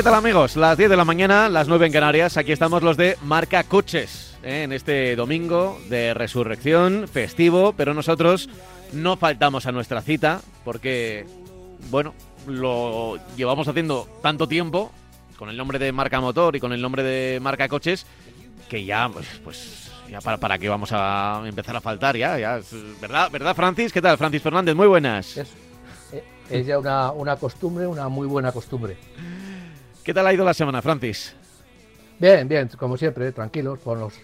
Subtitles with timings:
[0.00, 0.56] ¿Qué tal amigos?
[0.56, 4.34] Las 10 de la mañana, las 9 en Canarias, aquí estamos los de Marca Coches,
[4.42, 4.62] ¿eh?
[4.62, 8.48] en este domingo de resurrección, festivo, pero nosotros
[8.94, 11.26] no faltamos a nuestra cita porque,
[11.90, 12.14] bueno,
[12.46, 14.90] lo llevamos haciendo tanto tiempo
[15.36, 18.06] con el nombre de Marca Motor y con el nombre de Marca Coches
[18.70, 22.58] que ya, pues, pues ya para, para qué vamos a empezar a faltar ya, ya,
[23.02, 23.30] ¿verdad?
[23.30, 23.92] ¿Verdad, Francis?
[23.92, 24.74] ¿Qué tal, Francis Fernández?
[24.74, 25.36] Muy buenas.
[25.36, 25.50] Es,
[26.14, 28.96] eh, es ya una, una costumbre, una muy buena costumbre.
[30.10, 31.36] ¿Qué tal ha ido la semana, Francis?
[32.18, 34.14] Bien, bien, como siempre, tranquilos, con los,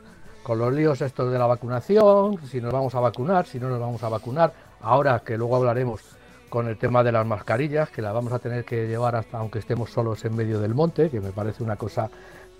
[0.42, 3.78] con los líos estos de la vacunación, si nos vamos a vacunar, si no nos
[3.78, 4.52] vamos a vacunar.
[4.80, 6.00] Ahora que luego hablaremos
[6.48, 9.60] con el tema de las mascarillas, que las vamos a tener que llevar hasta aunque
[9.60, 12.10] estemos solos en medio del monte, que me parece una cosa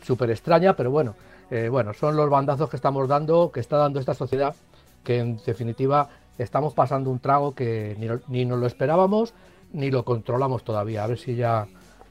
[0.04, 1.16] súper extraña, pero bueno,
[1.50, 4.54] eh, bueno, son los bandazos que estamos dando, que está dando esta sociedad,
[5.02, 9.34] que en definitiva estamos pasando un trago que ni, ni nos lo esperábamos
[9.72, 11.02] ni lo controlamos todavía.
[11.02, 11.66] A ver si ya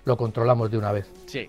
[0.05, 1.11] lo controlamos de una vez.
[1.25, 1.47] Sí,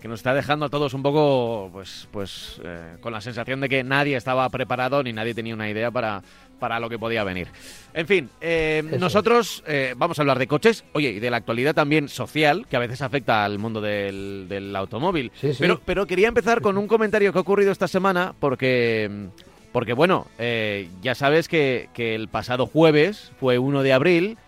[0.00, 3.68] que nos está dejando a todos un poco, pues, pues eh, con la sensación de
[3.68, 6.22] que nadie estaba preparado ni nadie tenía una idea para,
[6.58, 7.48] para lo que podía venir.
[7.92, 11.74] En fin, eh, nosotros eh, vamos a hablar de coches, oye, y de la actualidad
[11.74, 15.32] también social, que a veces afecta al mundo del, del automóvil.
[15.34, 15.58] Sí, sí.
[15.58, 19.28] Pero, pero quería empezar con un comentario que ha ocurrido esta semana, porque,
[19.72, 24.38] porque bueno, eh, ya sabes que, que el pasado jueves fue 1 de abril,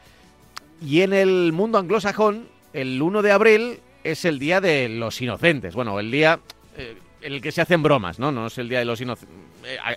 [0.81, 5.75] y en el mundo anglosajón, el 1 de abril es el día de los inocentes.
[5.75, 6.41] Bueno, el día
[6.77, 8.33] eh, en el que se hacen bromas, ¿no?
[8.33, 9.39] No es el día de los inocentes.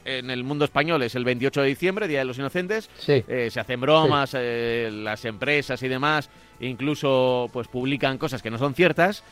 [0.06, 2.90] en el mundo español es el 28 de diciembre, Día de los Inocentes.
[2.98, 3.24] Sí.
[3.28, 8.58] Eh, se hacen bromas, eh, las empresas y demás, incluso pues publican cosas que no
[8.58, 9.24] son ciertas.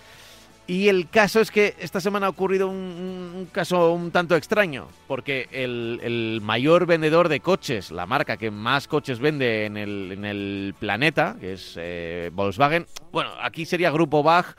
[0.65, 5.49] Y el caso es que esta semana ha ocurrido un, caso un tanto extraño, porque
[5.51, 10.23] el, el mayor vendedor de coches, la marca que más coches vende en el, en
[10.23, 14.55] el planeta, que es eh, Volkswagen, bueno, aquí sería Grupo Bach,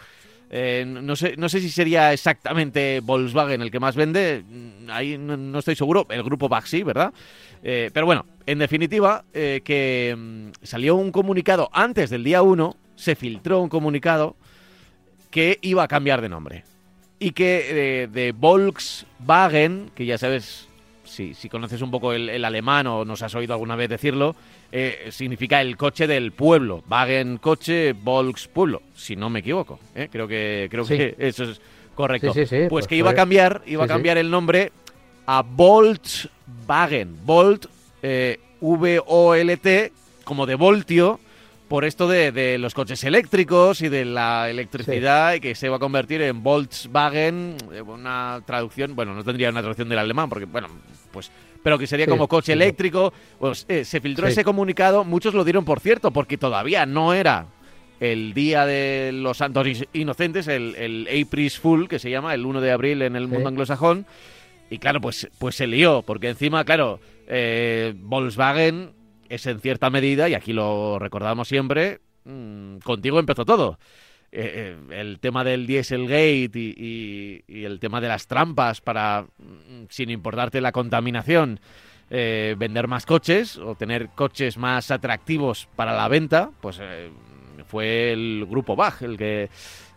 [0.50, 5.16] eh, no, sé, no sé si sería exactamente Volkswagen el que más vende, mm, ahí
[5.16, 7.14] no, no estoy seguro, el Grupo Bach sí, ¿verdad?
[7.62, 12.76] Eh, pero bueno, en definitiva, eh, que mm, salió un comunicado antes del día 1,
[12.94, 14.36] se filtró un comunicado
[15.34, 16.62] que iba a cambiar de nombre.
[17.18, 20.68] Y que eh, de Volkswagen, que ya sabes,
[21.04, 24.36] si, si conoces un poco el, el alemán o nos has oído alguna vez decirlo,
[24.70, 26.84] eh, significa el coche del pueblo.
[26.88, 29.80] Wagen coche, Volks pueblo, si no me equivoco.
[29.96, 30.08] ¿eh?
[30.08, 30.96] Creo, que, creo Sí.
[30.96, 31.60] que eso es
[31.96, 32.32] correcto.
[32.32, 34.70] Sí, sí, sí, pues, pues que iba a cambiar, iba a cambiar el nombre
[35.26, 37.16] a Volkswagen.
[37.26, 37.66] Volt,
[38.04, 39.92] eh, V-O-L-T,
[40.22, 41.18] como de voltio,
[41.74, 45.78] por esto de, de los coches eléctricos y de la electricidad y que se va
[45.78, 50.44] a convertir en Volkswagen, eh, una traducción, bueno, no tendría una traducción del alemán porque,
[50.44, 50.68] bueno,
[51.10, 51.32] pues,
[51.64, 53.12] pero que sería Sí, como coche sí, eléctrico.
[53.40, 57.46] Pues eh, se filtró ese comunicado, muchos lo dieron por cierto, porque todavía no era
[57.98, 62.60] el día de los santos inocentes, el, el April Fool, que se llama, el 1
[62.60, 64.06] de abril en el mundo anglosajón.
[64.70, 68.92] Y claro, pues, pues se lió, porque encima, claro, eh, Volkswagen
[69.28, 73.78] es en cierta medida, y aquí lo recordamos siempre, mm, contigo empezó todo.
[74.32, 79.26] Eh, eh, el tema del Dieselgate y, y- y el tema de las trampas para,
[79.38, 81.60] mm, sin importarte la contaminación,
[82.10, 86.80] eh, vender más coches o tener coches más atractivos para la venta, pues
[87.66, 89.48] fue el grupo Bach el que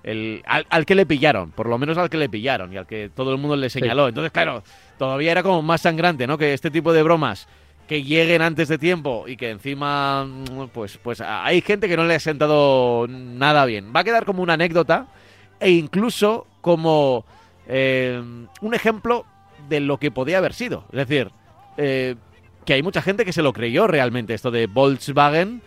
[0.03, 2.87] el, al, al que le pillaron, por lo menos al que le pillaron y al
[2.87, 4.07] que todo el mundo le señaló.
[4.07, 4.63] Entonces, claro,
[4.97, 6.37] todavía era como más sangrante, ¿no?
[6.37, 7.47] Que este tipo de bromas
[7.87, 12.05] que lleguen antes de tiempo y que encima, mm, pues, pues hay gente que no
[12.05, 13.93] le ha sentado nada bien.
[13.95, 15.07] Va a quedar como una anécdota
[15.59, 17.25] e incluso como
[17.67, 18.21] eh,
[18.61, 19.25] un ejemplo
[19.69, 20.85] de lo que podía haber sido.
[20.91, 21.31] Es decir,
[21.77, 22.15] eh,
[22.65, 25.61] que hay mucha gente que se lo creyó realmente esto de Volkswagen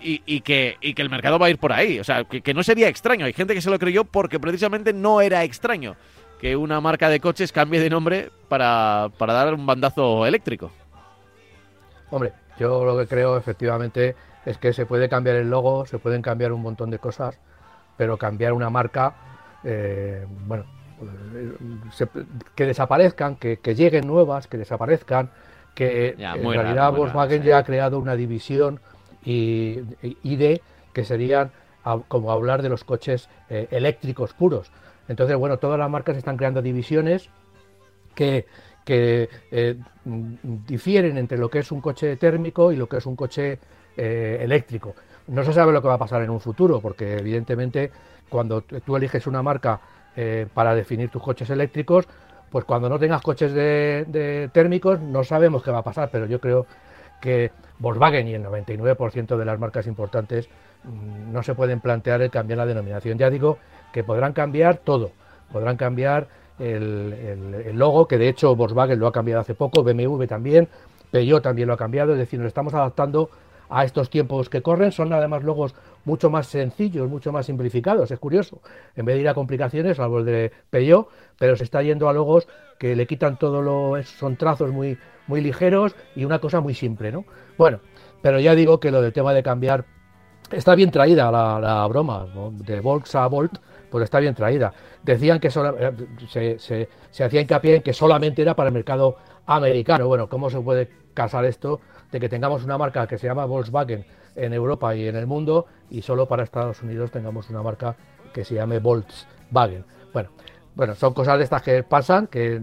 [0.00, 1.98] y, y que, y que el mercado va a ir por ahí.
[1.98, 3.26] O sea, que, que no sería extraño.
[3.26, 5.96] Hay gente que se lo creyó porque precisamente no era extraño
[6.40, 10.72] que una marca de coches cambie de nombre para, para dar un bandazo eléctrico.
[12.12, 14.14] Hombre, yo lo que creo efectivamente
[14.44, 17.38] es que se puede cambiar el logo, se pueden cambiar un montón de cosas,
[17.96, 19.14] pero cambiar una marca,
[19.64, 20.64] eh, bueno,
[21.34, 21.52] eh,
[21.90, 22.08] se-
[22.54, 25.30] que desaparezcan, que, que lleguen nuevas, que desaparezcan,
[25.74, 27.48] que Ya, en raro, realidad raro, Volkswagen sí.
[27.48, 28.78] ya ha creado una división
[29.24, 30.60] y, y- ID
[30.92, 31.50] que serían
[31.82, 34.70] a- como hablar de los coches eh, eléctricos puros.
[35.08, 37.30] Entonces, bueno, todas las marcas están creando divisiones
[38.14, 38.44] que,
[38.84, 43.16] que eh, difieren entre lo que es un coche térmico y lo que es un
[43.16, 43.58] coche
[43.96, 44.94] eh, eléctrico.
[45.28, 47.90] No se sabe lo que va a pasar en un futuro, porque evidentemente
[48.28, 49.80] cuando tú eliges una marca
[50.16, 52.08] eh, para definir tus coches eléctricos,
[52.50, 56.26] pues cuando no tengas coches de, de térmicos no sabemos qué va a pasar, pero
[56.26, 56.66] yo creo
[57.20, 60.48] que Volkswagen y el 99% de las marcas importantes
[60.84, 63.16] mm, no se pueden plantear el cambiar la denominación.
[63.16, 63.58] Ya digo
[63.92, 65.12] que podrán cambiar todo,
[65.52, 70.68] podrán cambiar el, logo, que de hecho Volkswagen lo ha cambiado hace poco, BMW también,
[71.10, 73.30] Peugeot también lo ha cambiado, es decir, nos estamos adaptando
[73.68, 78.18] a estos tiempos que corren, son además logos mucho más sencillos, mucho más simplificados, es
[78.18, 78.60] curioso,
[78.96, 81.08] en vez de ir a complicaciones, salvo el de Peugeot,
[81.38, 85.40] pero se está yendo a logos que le quitan todo lo, son trazos muy, muy
[85.40, 87.24] ligeros y una cosa muy simple, ¿no?
[87.56, 87.80] Bueno,
[88.20, 89.84] pero ya digo que lo del tema de cambiar
[90.50, 93.58] está bien traída la, broma, de Volks a Volt,
[93.92, 94.72] pues está bien traída.
[95.02, 95.92] Decían que eh,
[96.26, 100.08] se, se, se, hacía hincapié en que solamente era para el mercado americano.
[100.08, 101.78] Bueno, ¿cómo se puede casar esto
[102.10, 105.66] de que tengamos una marca que se llama Volkswagen en Europa y en el mundo
[105.90, 107.94] y solo para Estados Unidos tengamos una marca
[108.32, 109.84] que se llame Volkswagen?
[110.10, 110.30] Bueno,
[110.74, 112.62] bueno, son cosas de estas que pasan, que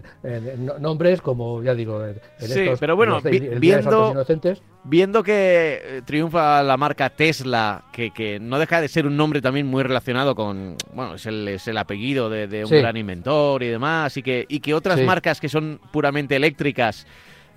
[0.80, 4.64] nombres como, ya digo, en sí, pero bueno, viendo, inocentes.
[4.84, 9.42] Viendo que eh, triunfa la marca Tesla, que, que, no deja de ser un nombre
[9.42, 13.68] también muy relacionado con, bueno, es el, es el apellido de, un gran inventor y
[13.68, 17.06] demás, y que, y que otras marcas que son puramente eléctricas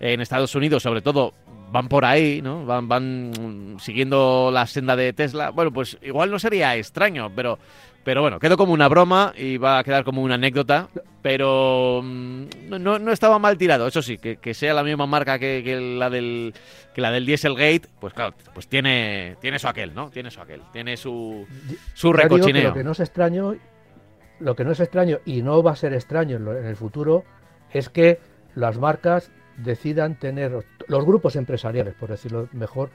[0.01, 1.33] en Estados Unidos, sobre todo,
[1.71, 2.67] van por ahí, ¿no?
[2.67, 5.51] Van, van siguiendo la senda de Tesla.
[5.51, 7.59] Bueno, pues igual no sería extraño, pero
[8.05, 10.89] pero bueno, quedó como una broma y va a quedar como una anécdota.
[11.23, 13.87] Pero mm, no, no estaba mal tirado.
[13.87, 15.63] Eso sí, que, sea la misma marca que,
[15.97, 16.53] la del
[16.95, 20.11] que la del Dieselgate, pues claro, pues tiene, tiene su aquel, ¿no?
[20.11, 20.63] Tiene su aquel.
[20.73, 21.47] Tiene su,
[21.95, 22.69] su recochineo.
[22.69, 23.55] lo que no es extraño,
[24.41, 27.25] lo que no es extraño y no va a ser extraño en, el futuro,
[27.73, 28.19] es que
[28.57, 32.91] las marcas decidan tener, los grupos empresariales, por decirlo mejor,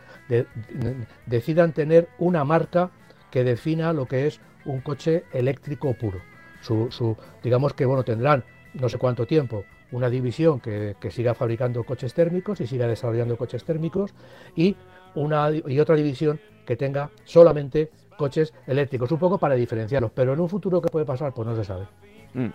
[1.25, 2.91] decidan tener una marca
[3.31, 6.21] que defina lo que es un coche eléctrico puro.
[6.61, 8.43] Su, digamos que bueno, tendrán
[8.73, 13.63] no sé cuánto tiempo una división que, siga fabricando coches térmicos y siga desarrollando coches
[13.63, 14.13] térmicos
[14.55, 14.75] y,
[15.15, 20.39] una, y otra división que tenga solamente coches eléctricos, un poco para diferenciarlos, pero en
[20.39, 21.87] un futuro qué puede pasar, pues no se sabe.
[22.33, 22.47] Mm.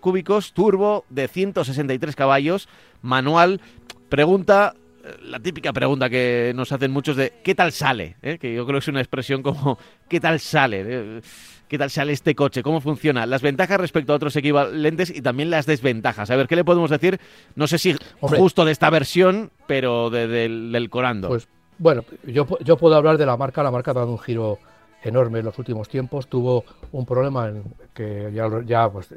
[0.00, 2.68] cúbicos, turbo de 163 caballos,
[3.02, 3.60] manual.
[4.08, 4.74] Pregunta,
[5.04, 8.14] eh, la típica pregunta que nos hacen muchos de ¿qué tal sale?
[8.22, 8.38] ¿Eh?
[8.38, 9.76] Que yo creo que es una expresión como
[10.08, 10.84] ¿qué tal sale?
[10.86, 11.20] ¿Eh?
[11.66, 12.62] ¿Qué tal sale este coche?
[12.62, 13.26] ¿Cómo funciona?
[13.26, 16.30] Las ventajas respecto a otros equivalentes y también las desventajas.
[16.30, 17.18] A ver, ¿qué le podemos decir?
[17.56, 21.26] No sé si justo de esta versión, pero del, Corando.
[21.26, 23.64] Pues bueno, yo, yo puedo hablar de la marca.
[23.64, 24.60] La marca ha dado un giro
[25.06, 26.26] enorme en los últimos tiempos.
[26.28, 27.52] Tuvo un problema
[27.94, 29.08] que ya, ya pues,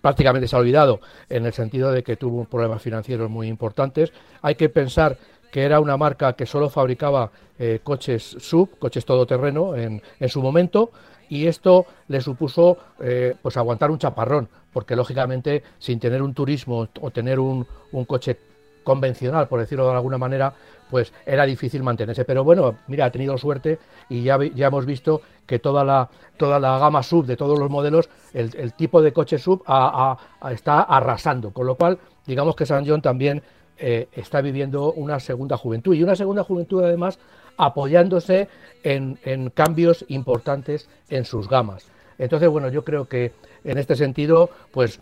[0.00, 4.12] prácticamente se ha olvidado en el sentido de que tuvo problemas financieros muy importantes.
[4.42, 5.16] Hay que pensar
[5.50, 10.42] que era una marca que solo fabricaba eh, coches sub, coches todoterreno en, en su
[10.42, 10.90] momento,
[11.28, 16.88] y esto le supuso eh, pues aguantar un chaparrón, porque lógicamente sin tener un turismo
[17.00, 18.36] o tener un, un coche
[18.86, 20.54] convencional, por decirlo de alguna manera,
[20.88, 22.24] pues era difícil mantenerse.
[22.24, 26.60] Pero bueno, mira, ha tenido suerte y ya, ya hemos visto que toda la, toda
[26.60, 29.64] la gama sub de todos los modelos, el, tipo de coche sub
[30.50, 31.50] está arrasando.
[31.50, 33.42] Con lo cual, digamos que San John también
[33.76, 37.18] eh, está viviendo una segunda juventud y una segunda juventud además
[37.58, 38.48] apoyándose
[38.84, 41.88] en, en cambios importantes en sus gamas.
[42.18, 43.32] Entonces, bueno, yo creo que
[43.64, 45.00] en este sentido, pues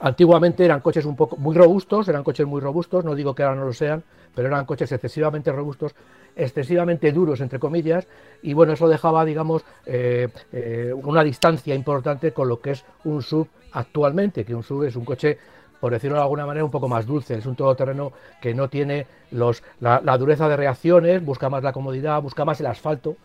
[0.00, 3.56] Antiguamente eran coches un poco muy robustos, eran coches muy robustos, no digo que ahora
[3.56, 4.02] no lo sean,
[4.34, 5.94] pero eran coches excesivamente robustos,
[6.36, 8.06] excesivamente duros, entre comillas,
[8.42, 13.22] y bueno, eso dejaba, digamos, eh, eh, una distancia importante con lo que es un
[13.22, 15.38] sub actualmente, que un sub es un coche,
[15.80, 18.12] por decirlo de alguna manera, un poco más dulce, es un todoterreno
[18.42, 22.60] que no tiene los, la, la dureza de reacciones, busca más la comodidad, busca más
[22.60, 23.16] el asfalto,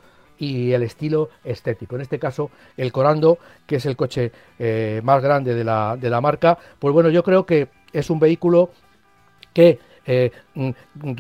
[0.42, 1.96] y el estilo estético.
[1.96, 6.10] En este caso, el Corando, que es el coche eh, más grande de la, de
[6.10, 8.72] la marca, pues bueno, yo creo que es un vehículo
[9.54, 10.70] que eh, mm,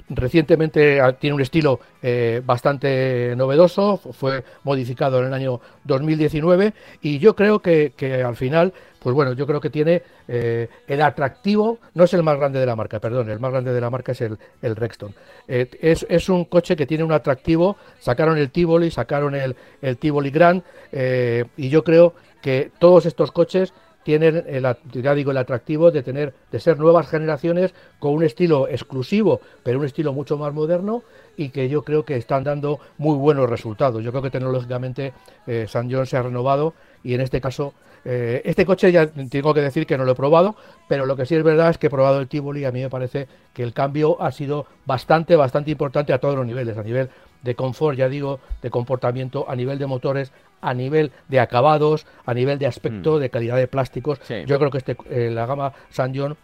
[0.09, 7.35] recientemente tiene un estilo eh, bastante novedoso, fue modificado en el año 2019 y yo
[7.35, 7.93] creo que,
[8.25, 12.37] al final, pues bueno, yo creo que tiene eh, el atractivo, no es el más
[12.37, 15.13] grande de la marca, perdón, el más grande de la marca es el, Rexton.
[15.47, 20.31] Es, es, un coche que tiene un atractivo, sacaron el Tivoli, sacaron el, el Tivoli
[20.31, 20.63] Grand
[21.55, 23.73] y yo creo que todos estos coches
[24.03, 28.67] tienen el, ya digo, el atractivo de tener, de ser nuevas generaciones con un estilo
[28.67, 31.03] exclusivo, pero un estilo mucho más moderno
[31.37, 34.03] y que yo creo que están dando muy buenos resultados.
[34.03, 35.13] Yo creo que tecnológicamente
[35.47, 39.53] eh, San John se ha renovado y en este caso eh, este coche ya tengo
[39.53, 40.55] que decir que no lo he probado,
[40.87, 42.81] pero lo que sí es verdad es que he probado el Tivoli y a mí
[42.81, 46.83] me parece que el cambio ha sido bastante, bastante importante a todos los niveles, a
[46.83, 47.09] nivel
[47.43, 50.31] de confort, ya digo, de comportamiento, a nivel de motores,
[50.61, 53.19] a nivel de acabados, a nivel de aspecto, mm.
[53.19, 54.19] de calidad de plásticos.
[54.45, 56.37] Yo creo que este, eh, la gama San John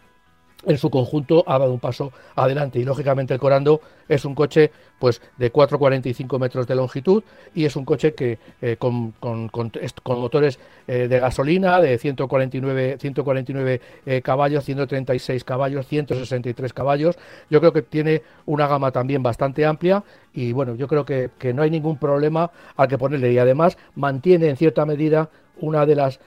[0.66, 4.72] en su conjunto ha dado un paso adelante y lógicamente el Corando es un coche
[4.98, 7.22] pues de 4,45 metros de longitud
[7.54, 9.70] y es un coche que eh, con, con, con,
[10.04, 17.16] motores eh, de gasolina de 149, 149 eh, caballos, 136 caballos, 163 caballos.
[17.48, 21.54] Yo creo que tiene una gama también bastante amplia y bueno, yo creo que, que
[21.54, 25.96] no hay ningún problema al que ponerle y además mantiene en cierta medida una de
[25.96, 26.20] las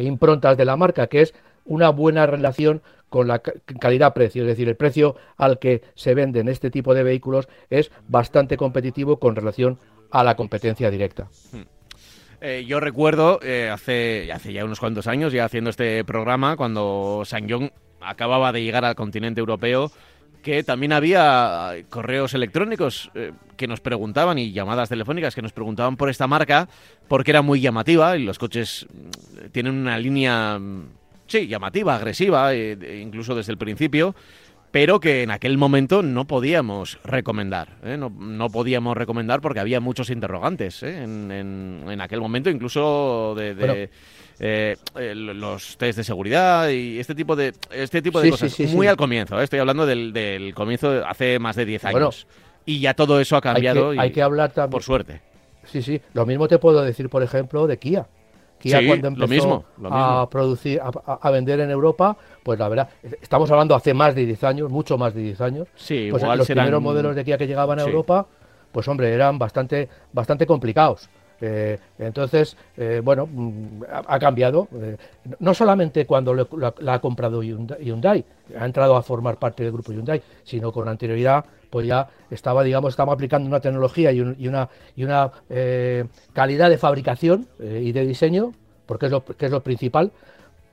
[0.00, 1.34] improntas de la marca que es
[1.66, 6.70] una buena relación con la calidad-precio, es decir, el precio al que se venden este
[6.70, 9.78] tipo de vehículos es bastante competitivo con relación
[10.10, 11.28] a la competencia directa.
[11.52, 11.60] Hmm.
[12.40, 17.22] Eh, yo recuerdo eh, hace, hace ya unos cuantos años, ya haciendo este programa, cuando
[17.26, 19.92] Sangyong acababa de llegar al continente europeo,
[20.42, 25.98] que también había correos electrónicos eh, que nos preguntaban y llamadas telefónicas que nos preguntaban
[25.98, 26.66] por esta marca
[27.08, 31.01] porque era muy llamativa y los coches mm, tienen una línea mm,
[31.32, 34.14] sí, llamativa, agresiva, eh, incluso desde el principio,
[34.70, 37.78] pero que en aquel momento no podíamos recomendar.
[37.82, 37.96] ¿eh?
[37.96, 41.02] No, podíamos recomendar porque había muchos interrogantes ¿eh?
[41.02, 43.88] en, aquel momento, incluso de,
[45.14, 48.58] los test de seguridad y este tipo de este tipo de cosas.
[48.70, 52.26] Muy al comienzo, estoy hablando del, comienzo hace más de 10 años.
[52.66, 53.94] y ya todo eso ha cambiado.
[53.98, 54.72] Hay que, hablar también.
[54.72, 55.22] Por suerte.
[55.64, 56.00] Sí, sí.
[56.12, 58.06] Lo mismo te puedo decir, por ejemplo, de Kia
[58.68, 62.88] ya cuando empezó a producir, a, vender en Europa, pues la verdad,
[63.20, 65.68] estamos hablando hace más de 10 años, mucho más de 10 años.
[65.74, 68.26] Sí, pues los primeros modelos de Kia que llegaban a Europa,
[68.70, 71.08] pues hombre, eran bastante, bastante complicados.
[71.44, 74.68] Eh, entonces, eh, bueno, mm, ha, cambiado.
[74.74, 74.96] Eh,
[75.40, 78.24] no solamente cuando la, ha comprado Hyundai,
[78.56, 82.92] ha entrado a formar parte del grupo Hyundai, sino con anterioridad, pues ya estaba, digamos,
[82.92, 85.32] estamos aplicando una tecnología y, una, y una
[86.32, 88.52] calidad de fabricación y de diseño,
[88.86, 90.12] porque es lo, que es lo principal,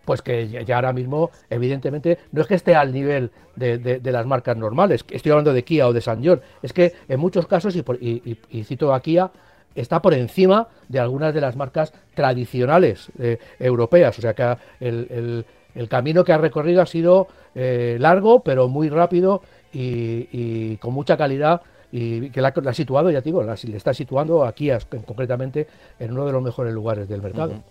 [0.05, 4.57] pues que ya ahora mismo, evidentemente, no es que esté al nivel de, las marcas
[4.57, 7.83] normales, estoy hablando de Kia o de San John, es que en muchos casos, y,
[8.01, 9.31] y, y cito a Kia,
[9.75, 14.17] está por encima de algunas de las marcas tradicionales eh, europeas.
[14.17, 15.45] O sea que el,
[15.87, 21.61] camino que ha recorrido ha sido eh, largo, pero muy rápido y, con mucha calidad
[21.91, 24.69] y que la, ha situado, ya digo, la, está situando aquí
[25.05, 25.67] concretamente
[25.99, 27.63] en uno de los mejores lugares del mercado.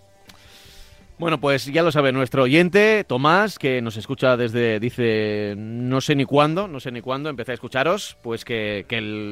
[1.19, 6.15] Bueno, pues ya lo sabe nuestro oyente, Tomás, que nos escucha desde, dice, no sé
[6.15, 8.85] ni cuándo, no sé ni cuándo, empecé a escucharos, pues que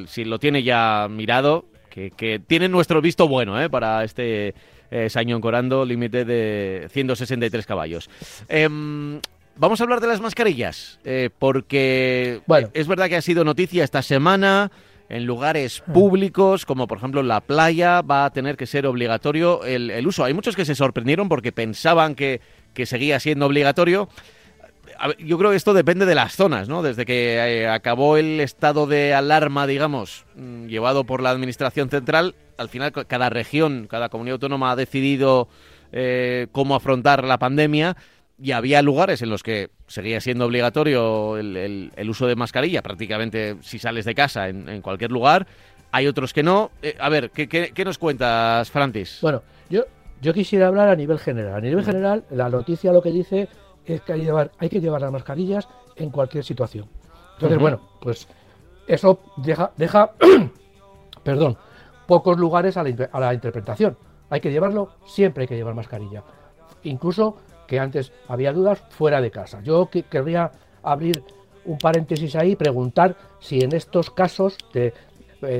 [0.09, 1.63] si lo tiene ya mirado,
[2.15, 3.69] que, tienen nuestro visto bueno ¿eh?
[3.69, 4.53] para este
[4.91, 8.09] eh, Sañón Corando, límite de 163 caballos.
[8.47, 9.19] Em,
[9.55, 12.41] vamos a hablar de las mascarillas, eh, porque
[12.73, 14.71] es verdad que ha sido noticia esta semana
[15.09, 20.05] en lugares públicos, como por ejemplo la playa, va a tener que ser obligatorio el,
[20.05, 20.25] uso.
[20.25, 22.41] Hay muchos que se sorprendieron porque pensaban que,
[22.73, 24.09] que seguía siendo obligatorio
[25.19, 26.81] yo creo que esto depende de las zonas, ¿no?
[26.81, 32.35] Desde que eh, acabó el estado de alarma, digamos, mm, llevado por la Administración Central,
[32.57, 35.47] al final cada región, cada comunidad autónoma ha decidido
[35.91, 37.95] eh, cómo afrontar la pandemia
[38.39, 43.79] y había lugares en los que seguía siendo obligatorio el, uso de mascarilla, prácticamente si
[43.79, 45.47] sales de casa en, cualquier lugar.
[45.91, 46.71] Hay otros que no.
[46.81, 49.19] Eh, a ver, ¿qué, ¿qué, nos cuentas, Francis?
[49.21, 49.85] Bueno, yo,
[50.21, 51.55] yo quisiera hablar a nivel general.
[51.55, 53.47] A nivel general, la noticia lo que dice
[53.87, 56.87] es que hay, llevar, hay que llevar las mascarillas en cualquier situación.
[57.35, 58.27] Entonces, bueno, pues
[58.87, 60.11] eso deja, deja
[61.23, 61.57] perdón,
[62.07, 63.97] pocos lugares a la, interpretación.
[64.29, 66.23] Hay que llevarlo, siempre hay que llevar mascarilla.
[66.83, 67.35] Incluso
[67.67, 69.61] que antes había dudas fuera de casa.
[69.61, 70.51] Yo querría
[70.83, 71.23] abrir
[71.65, 74.93] un paréntesis ahí y preguntar si en estos casos eh,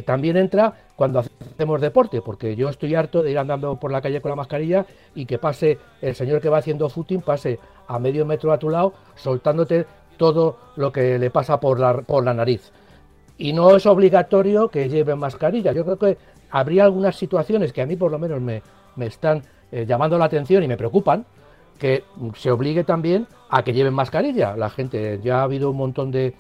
[0.06, 4.22] también entra cuando hacemos deporte, porque yo estoy harto de ir andando por la calle
[4.22, 8.26] con la mascarilla y que pase el señor que va haciendo footing, pase a medio
[8.26, 9.86] metro a tu lado, soltándote
[10.18, 12.72] todo lo que le pasa por la, por la nariz.
[13.38, 15.72] Y no es obligatorio que lleve mascarilla.
[15.72, 16.18] Yo creo que
[16.50, 18.62] habría algunas situaciones que a mí por lo menos me,
[19.06, 21.26] están eh, llamando la atención y me preocupan,
[21.78, 22.04] que
[22.36, 24.56] se obligue también a que lleven mascarilla.
[24.58, 26.34] La gente, ya ha habido un montón de,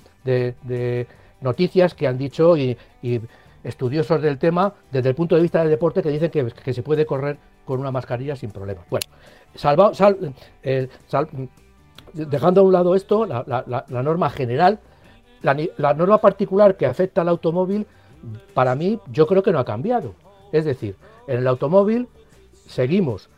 [1.42, 2.78] noticias que han dicho y,
[3.64, 7.06] estudiosos del tema desde el punto de vista del deporte que dicen que, se puede
[7.06, 7.38] correr
[7.68, 8.82] con una mascarilla sin problema.
[8.90, 9.06] Bueno,
[9.54, 9.92] salva,
[10.64, 10.88] eh,
[12.14, 14.80] dejando a un lado esto, la, norma general,
[15.42, 17.86] la, norma particular que afecta al automóvil,
[18.54, 20.16] para mí yo creo que no ha cambiado.
[20.52, 20.96] Es decir,
[21.28, 22.08] en el automóvil
[22.66, 23.30] seguimos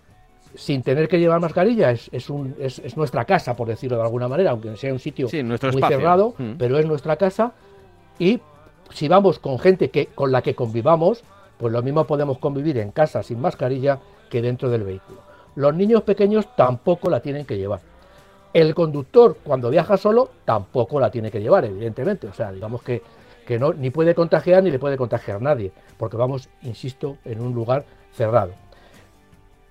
[0.54, 4.76] sin tener que llevar mascarilla, es, es, nuestra casa, por decirlo de alguna manera, aunque
[4.78, 6.54] sea un sitio muy cerrado, mm.
[6.58, 7.54] pero es nuestra casa.
[8.20, 8.40] Y
[8.92, 11.24] si vamos con gente que, con la que convivamos,
[11.58, 15.20] pues lo mismo podemos convivir en casa sin mascarilla que dentro del vehículo.
[15.56, 17.82] Los niños pequeños tampoco la tienen que llevar.
[18.54, 22.28] El conductor, cuando viaja solo, tampoco la tiene que llevar, evidentemente.
[22.28, 23.02] O sea, digamos que,
[23.46, 27.54] que no, ni puede contagiar ni le puede contagiar nadie, porque vamos, insisto, en un
[27.54, 27.84] lugar
[28.14, 28.54] cerrado.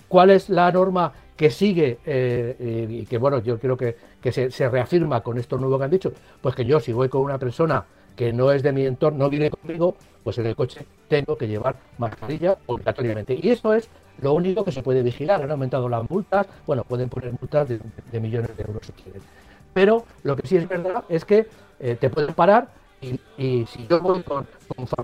[0.08, 3.96] ¿Cuál es la norma que sigue eh, y que, bueno, yo creo que,
[4.32, 6.12] se, reafirma con esto nuevo que han dicho?
[6.40, 7.84] Pues que yo, si voy con una persona
[8.18, 9.94] que no es de mi entorno, no viene conmigo,
[10.24, 13.38] pues en el coche tengo que llevar mascarilla obligatoriamente.
[13.40, 13.88] Y eso es
[14.20, 15.40] lo único que se puede vigilar.
[15.40, 19.22] Han aumentado las multas, bueno, pueden poner multas de, millones de euros si quieren.
[19.72, 21.46] Pero lo que sí es verdad es que
[21.78, 22.66] eh, te pueden parar
[23.00, 23.20] y,
[23.66, 24.48] si yo voy con,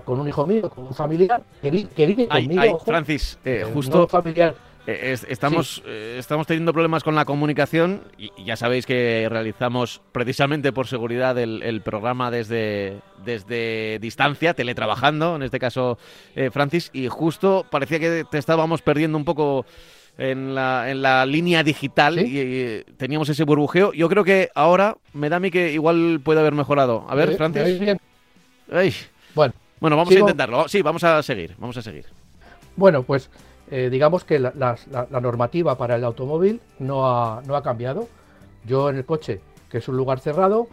[0.03, 2.79] con, un hijo mío, con un familiar, que, vive conmigo.
[2.79, 4.09] Francis, eh, justo.
[4.09, 4.55] familiar,
[4.87, 10.71] eh, estamos, eh, estamos teniendo problemas con la comunicación y, ya sabéis que realizamos precisamente
[10.71, 15.97] por seguridad el, programa desde, desde distancia, teletrabajando, en este caso
[16.35, 19.65] eh, Francis, y justo parecía que te estábamos perdiendo un poco
[20.19, 23.91] en la, en la línea digital y, teníamos ese burbujeo.
[23.93, 27.05] Yo creo que ahora me da a mí que igual puede haber mejorado.
[27.09, 27.97] A ver, Francis.
[29.33, 30.67] Bueno, bueno, vamos a intentarlo.
[30.67, 32.05] Sí, vamos a seguir, vamos a seguir.
[32.75, 33.29] Bueno, pues
[33.71, 34.77] eh, digamos que la,
[35.09, 38.07] normativa para el automóvil no ha, no ha cambiado.
[38.65, 40.67] Yo en el coche, que es un lugar cerrado,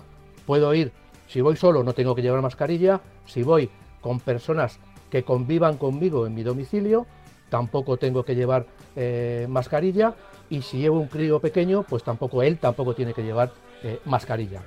[0.46, 0.92] puedo ir,
[1.28, 4.78] si voy solo no tengo que llevar mascarilla, si voy con personas
[5.11, 7.07] que convivan conmigo en mi domicilio,
[7.48, 10.14] tampoco tengo que llevar eh, mascarilla
[10.48, 13.52] y si llevo un crío pequeño, pues tampoco él tampoco tiene que llevar
[13.83, 14.62] eh, mascarilla.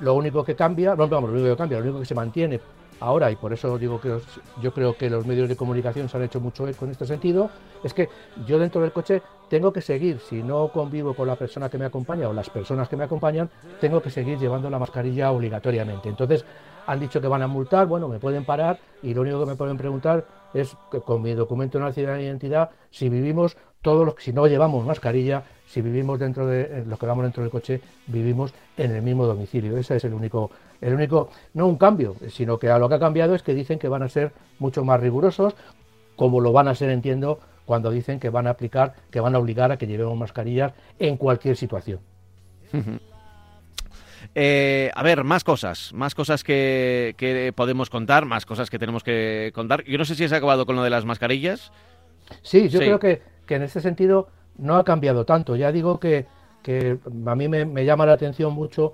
[0.00, 2.60] Lo único que cambia, no, vamos, lo único que cambia, lo único que se mantiene
[3.00, 4.18] ahora, y por eso digo que
[4.60, 7.50] yo creo que los medios de comunicación se han hecho mucho eco en este sentido,
[7.82, 8.08] es que
[8.46, 11.86] yo dentro del coche tengo que seguir, si no convivo con la persona que me
[11.86, 13.48] acompaña o las personas que me acompañan,
[13.80, 16.08] tengo que seguir llevando la mascarilla obligatoriamente.
[16.08, 16.44] Entonces,
[16.86, 19.56] han dicho que van a multar, bueno, me pueden parar y lo único que me
[19.56, 24.32] pueden preguntar es que con mi documento nacional de identidad si vivimos todos los si
[24.32, 28.52] no llevamos mascarilla, si vivimos dentro de eh, los que vamos dentro del coche, vivimos
[28.76, 29.76] en el mismo domicilio.
[29.76, 30.50] Ese es el único,
[30.80, 33.78] el único, no un cambio, sino que a lo que ha cambiado es que dicen
[33.78, 35.54] que van a ser mucho más rigurosos,
[36.16, 39.38] como lo van a ser, entiendo, cuando dicen que van a aplicar, que van a
[39.38, 42.00] obligar a que llevemos mascarillas en cualquier situación.
[44.34, 49.52] Eh, a ver, más cosas, más cosas que, podemos contar, más cosas que tenemos que
[49.54, 49.84] contar.
[49.84, 51.72] Yo no sé si has acabado con lo de las mascarillas.
[52.42, 55.56] Sí, yo creo que, en ese sentido no ha cambiado tanto.
[55.56, 56.26] Ya digo que,
[57.26, 58.92] a mí me, llama la atención mucho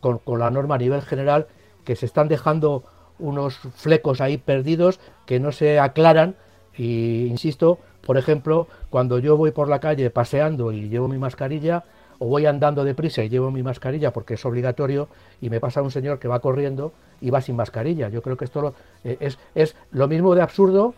[0.00, 1.46] con, la norma a nivel general
[1.84, 2.84] que se están dejando
[3.18, 6.36] unos flecos ahí perdidos que no se aclaran
[6.76, 11.84] y insisto, por ejemplo, cuando yo voy por la calle paseando y llevo mi mascarilla,
[12.18, 15.08] o voy andando deprisa y llevo mi mascarilla porque es obligatorio
[15.40, 18.08] y me pasa un señor que va corriendo y va sin mascarilla.
[18.08, 20.94] Yo creo que esto eh, es, es, lo mismo de absurdo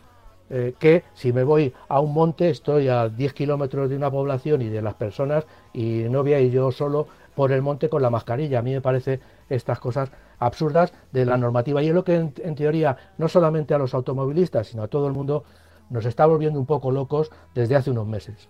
[0.50, 4.62] eh, que si me voy a un monte, estoy a 10 kilómetros de una población
[4.62, 8.02] y de las personas y no voy a ir yo solo por el monte con
[8.02, 8.58] la mascarilla.
[8.58, 10.10] A mí me parece estas cosas
[10.40, 14.66] absurdas de la normativa y es lo que en, teoría no solamente a los automovilistas,
[14.66, 15.44] sino a todo el mundo
[15.88, 18.48] nos está volviendo un poco locos desde hace unos meses.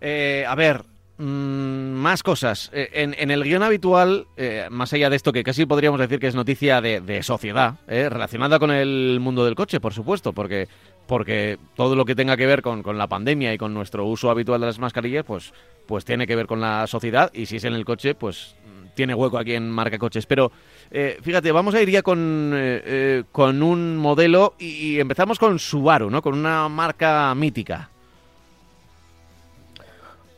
[0.00, 0.84] Eh, a ver,
[1.18, 2.70] Mm, más cosas.
[2.74, 6.26] Eh, en, el guion habitual, eh, más allá de esto que casi podríamos decir que
[6.26, 10.68] es noticia de, sociedad, eh, relacionada con el mundo del coche, por supuesto, porque,
[11.06, 14.60] porque todo lo que tenga que ver con, la pandemia y con nuestro uso habitual
[14.60, 15.54] de las mascarillas, pues,
[15.86, 18.54] pues tiene que ver con la sociedad y si es en el coche, pues
[18.94, 20.26] tiene hueco aquí en Marca Coches.
[20.26, 20.52] Pero
[21.22, 22.54] fíjate, vamos a ir ya con,
[23.32, 26.22] con un modelo y, y empezamos con Subaru, ¿no?
[26.22, 27.90] Con una marca mítica.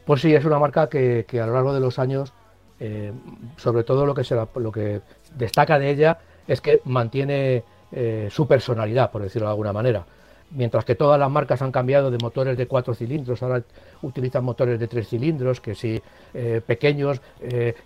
[0.08, 2.32] Pues sí, es una marca que, a lo largo de los años,
[2.80, 3.12] eh,
[3.58, 5.02] sobre todo lo que, se lo que
[5.36, 6.16] destaca de ella
[6.46, 10.06] es que mantiene eh, su personalidad, por decirlo de alguna manera.
[10.50, 13.62] mientras que todas las marcas han cambiado de motores de cuatro cilindros, ahora
[14.00, 16.00] utilizan motores de tres cilindros, que si
[16.32, 17.20] eh, pequeños,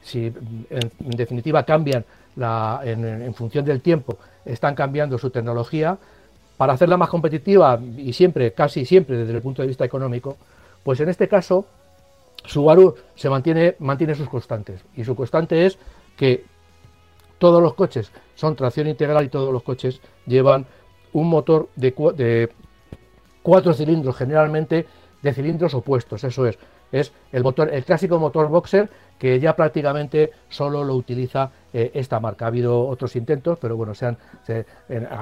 [0.01, 0.33] si
[0.71, 2.05] en, definitiva cambian
[2.85, 5.99] en, función del tiempo, están cambiando su tecnología
[6.57, 10.37] para hacerla más competitiva y siempre, casi siempre desde el punto de vista económico,
[10.85, 11.67] pues en este caso
[12.45, 15.79] Subaru se mantiene, mantiene sus constantes y su constante es
[16.17, 16.45] que
[17.39, 20.67] todos los coches son tracción integral y todos los coches llevan
[21.13, 22.51] un motor de,
[23.43, 24.87] cuatro cilindros, generalmente
[25.21, 26.25] de cilindros opuestos.
[26.25, 26.59] Eso es,
[26.91, 28.89] es el motor, el clásico motor boxer
[29.23, 32.45] que ya prácticamente solo lo utiliza eh, esta marca.
[32.45, 34.17] Ha habido otros intentos, pero bueno, se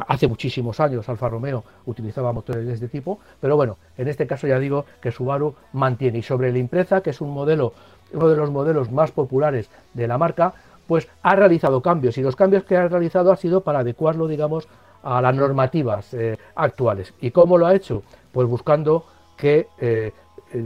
[0.08, 4.46] hace muchísimos años Alfa Romeo utilizaba motores de este tipo, pero bueno, en este caso
[4.46, 6.16] ya digo que Subaru mantiene.
[6.16, 7.74] Y sobre la Impreza, que es un modelo,
[8.14, 10.54] uno de los modelos más populares de la marca,
[10.86, 14.66] pues ha realizado cambios y los cambios que ha realizado ha sido para adecuarlo, digamos,
[15.02, 17.12] a las normativas eh, actuales.
[17.20, 18.02] ¿Y cómo lo ha hecho?
[18.32, 19.04] Pues buscando
[19.36, 20.12] que eh,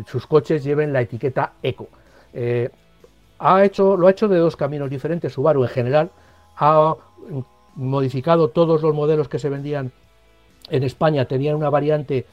[0.07, 1.89] sus coches lleven la etiqueta eco.
[3.39, 5.33] Ha hecho, lo ha hecho de dos caminos diferentes.
[5.33, 6.11] Subaru en general
[6.57, 6.95] ha
[7.75, 9.93] modificado todos los modelos que se vendían
[10.71, 12.27] en España, tenían una variante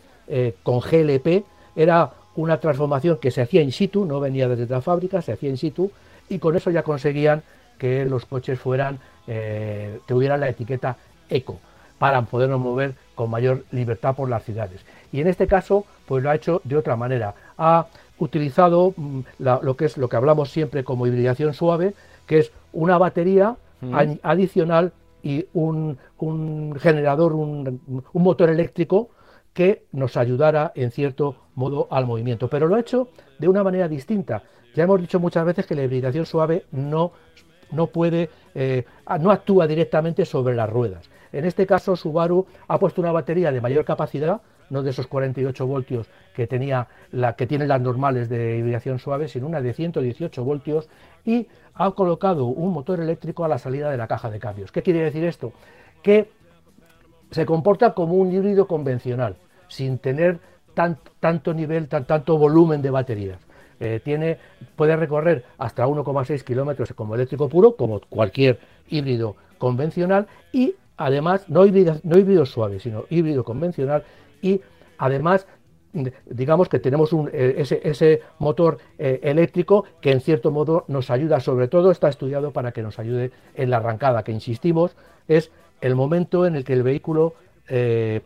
[0.63, 1.43] con GLP,
[1.75, 5.49] era una transformación que se hacía in situ, no venía desde la fábrica, se hacía
[5.49, 5.91] in situ,
[6.29, 7.43] y con eso ya conseguían
[7.77, 8.99] que los coches fueran,
[10.05, 10.95] tuvieran la etiqueta
[11.29, 11.59] eco
[11.97, 14.85] para podernos mover con mayor libertad por las ciudades.
[15.11, 17.35] Y en este caso, pues lo ha hecho de otra manera.
[17.57, 17.87] Ha
[18.21, 21.95] utilizado mm, lo que es lo que hablamos siempre como hibridación suave,
[22.27, 23.57] que es una batería
[24.21, 25.97] adicional y un,
[26.79, 27.81] generador, un,
[28.13, 29.09] motor eléctrico
[29.53, 32.47] que nos ayudara en cierto modo al movimiento.
[32.47, 34.43] Pero lo ha hecho de una manera distinta.
[34.75, 37.11] Ya hemos dicho muchas veces que la hibridación suave no,
[37.71, 38.85] no puede, eh,
[39.19, 41.09] no actúa directamente sobre las ruedas.
[41.33, 45.67] En este caso, Subaru ha puesto una batería de mayor capacidad, no de esos 48
[45.67, 50.43] voltios que, tenía la, que tienen las normales de hibridación suave, sino una de 118
[50.43, 50.89] voltios
[51.25, 54.71] y ha colocado un motor eléctrico a la salida de la caja de cambios.
[54.71, 55.53] ¿Qué quiere decir esto?
[56.01, 56.31] Que
[57.31, 59.35] se comporta como un híbrido convencional,
[59.67, 60.39] sin tener
[61.19, 63.39] tanto nivel, tanto volumen de baterías.
[63.79, 64.37] Eh, tiene,
[64.75, 71.65] puede recorrer hasta 1,6 kilómetros como eléctrico puro, como cualquier híbrido convencional, y además, no
[71.65, 74.03] híbrido, no híbrido suave, sino híbrido convencional
[74.41, 74.61] y
[74.97, 75.47] además
[76.25, 81.67] digamos que tenemos eh, ese, motor eh, eléctrico que en cierto modo nos ayuda, sobre
[81.67, 84.95] todo está estudiado para que nos ayude en la arrancada, que insistimos,
[85.27, 85.51] es
[85.81, 87.33] el momento en el que el vehículo
[87.67, 88.21] eh,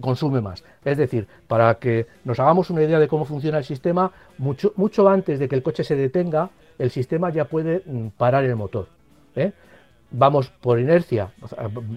[0.00, 0.64] consume más.
[0.84, 5.08] Es decir, para que nos hagamos una idea de cómo funciona el sistema, mucho, mucho
[5.08, 8.88] antes de que el coche se detenga, el sistema ya puede mm, parar el motor
[10.16, 11.32] vamos por inercia,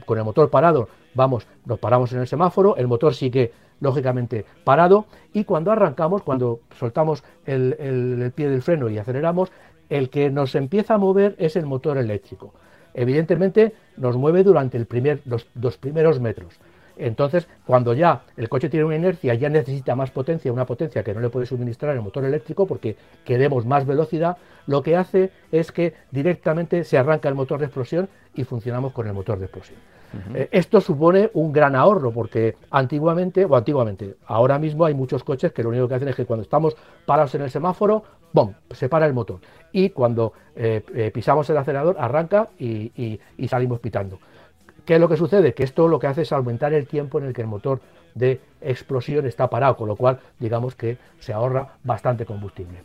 [0.05, 3.51] con el motor parado, vamos, nos paramos en el semáforo, el motor sigue
[3.81, 9.51] lógicamente parado y cuando arrancamos, cuando soltamos el, pie del freno y aceleramos,
[9.89, 12.53] el que nos empieza a mover es el motor eléctrico.
[12.93, 14.79] Evidentemente nos mueve durante
[15.25, 16.59] los dos primeros metros.
[16.99, 21.13] Entonces, cuando ya el coche tiene una inercia, ya necesita más potencia, una potencia que
[21.13, 25.71] no le puede suministrar el motor eléctrico porque queremos más velocidad, lo que hace es
[25.71, 29.96] que directamente se arranca el motor de explosión y funcionamos con el motor de explosión.
[30.33, 35.51] Eh, esto supone un gran ahorro porque antiguamente, o antiguamente, ahora mismo hay muchos coches
[35.51, 38.89] que lo único que hacen es que cuando estamos parados en el semáforo, ¡bom!, se
[38.89, 39.39] para el motor.
[39.71, 44.19] Y cuando eh, eh, pisamos el acelerador, arranca y salimos pitando.
[44.87, 45.53] ¿Qué es lo que sucede?
[45.53, 47.81] Que esto lo que hace es aumentar el tiempo en el que el motor
[48.15, 52.79] de explosión está parado, con lo cual digamos que se ahorra bastante combustible.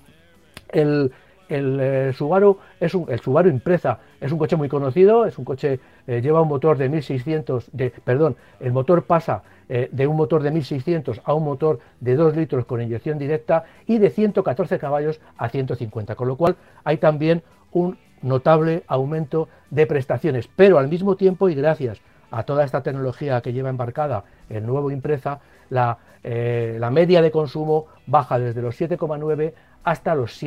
[0.68, 1.12] El,
[1.54, 5.80] eh, Subaru es un, el Subaru Impreza es un coche muy conocido, es un coche
[6.06, 10.42] eh, lleva un motor de 1600, de, perdón, el motor pasa eh, de un motor
[10.42, 15.20] de 1600 a un motor de 2 litros con inyección directa y de 114 caballos
[15.36, 21.16] a 150, con lo cual hay también un notable aumento de prestaciones, pero al mismo
[21.16, 26.90] tiempo y gracias a toda esta tecnología que lleva embarcada el nuevo Impreza, la, la
[26.90, 29.52] media de consumo baja desde los 7,9
[29.84, 30.40] hasta los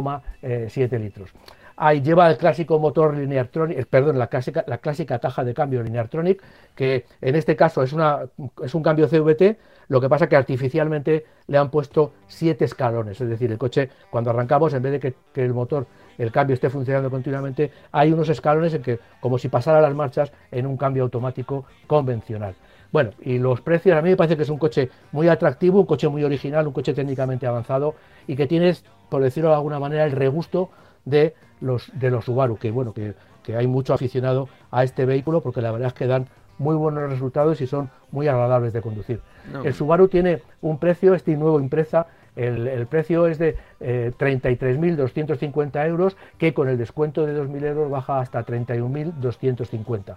[0.00, 1.30] 7,7 litros.
[1.76, 6.42] Ahí lleva el clásico motor Lineartronic, eh, perdón, la clásica, caja de cambio Lineartronic,
[6.74, 8.20] que en este caso es, una,
[8.62, 9.56] es un cambio CVT,
[9.88, 14.30] lo que pasa que artificialmente le han puesto siete escalones, es decir, el coche cuando
[14.30, 15.86] arrancamos, en vez de que el motor
[16.18, 20.32] el cambio esté funcionando continuamente, hay unos escalones en que, como si pasara las marchas
[20.50, 22.54] en un cambio automático convencional.
[22.92, 25.86] Bueno, y los precios, a mí me parece que es un coche muy atractivo, un
[25.86, 27.94] coche muy original, un coche técnicamente avanzado
[28.26, 28.74] y que tiene,
[29.08, 30.70] por decirlo de alguna manera, el regusto
[31.04, 35.40] de los, de los Subaru, que bueno, que, que hay mucho aficionado a este vehículo
[35.40, 36.28] porque la verdad es que dan
[36.58, 39.20] muy buenos resultados y son muy agradables de conducir.
[39.64, 46.16] El Subaru tiene un precio, este nuevo impresa, el, precio es de eh, 33.250 euros,
[46.38, 50.14] que con el descuento de 2.000 euros baja hasta 31.250.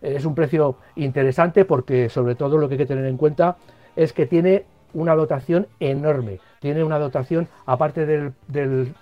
[0.00, 3.56] Es un precio interesante porque sobre todo lo que hay que tener en cuenta
[3.94, 8.94] es que tiene una dotación enorme, tiene una dotación, aparte del, del,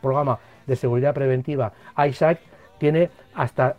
[0.00, 2.38] programa de seguridad preventiva ISAC,
[2.78, 3.76] tiene hasta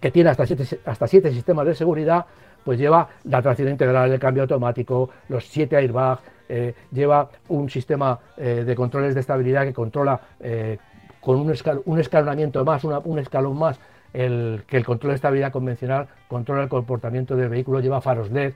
[0.00, 2.24] que tiene hasta siete, hasta siete sistemas de seguridad,
[2.64, 8.18] pues lleva la tracción integral, el cambio automático, los siete airbags, eh, lleva un sistema
[8.36, 10.78] eh, de controles de estabilidad que controla eh,
[11.20, 13.78] con un, un, escalonamiento más, un escalón más,
[14.12, 18.52] el, que el control de estabilidad convencional controla el comportamiento del vehículo, lleva faros LED,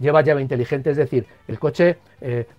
[0.00, 1.98] lleva llave inteligente, es decir, el coche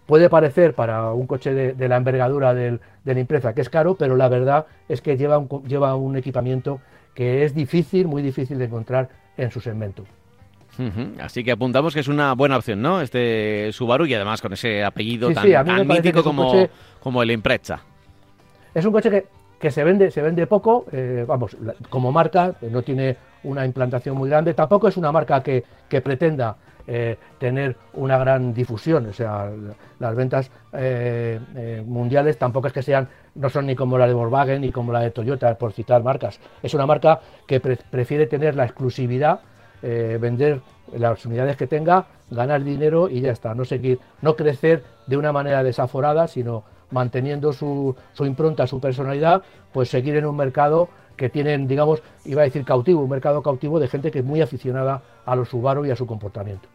[0.05, 4.15] puede parecer para un coche de, la envergadura de la empresa que es caro, pero
[4.15, 6.79] la verdad es que lleva un, lleva un equipamiento
[7.13, 10.05] que es difícil, muy difícil de encontrar en su segmento.
[11.19, 13.01] Así que apuntamos que es una buena opción, ¿no?
[13.01, 17.81] Este Subaru y además con ese apellido tan, mítico como, como el Impreza.
[18.75, 19.25] Es un coche que,
[19.69, 21.57] se vende se vende poco, eh, vamos,
[21.89, 25.63] como marca, no tiene una implantación muy grande, tampoco es una marca que,
[26.01, 29.49] pretenda eh, tener una gran difusión, o sea,
[29.99, 34.61] las ventas eh, mundiales tampoco es que sean, no son ni como la de Volkswagen
[34.61, 38.65] ni como la de Toyota, por citar marcas, es una marca que prefiere tener la
[38.65, 39.39] exclusividad
[39.81, 40.61] vender
[40.95, 45.31] las unidades que tenga, ganar dinero y ya está, no seguir, no crecer de una
[45.31, 51.29] manera desaforada, sino manteniendo su, su impronta, su personalidad, pues seguir en un mercado que
[51.29, 55.01] tienen, digamos, iba a decir cautivo, un mercado cautivo de gente que es muy aficionada
[55.25, 56.69] a los Subaru y a su comportamiento.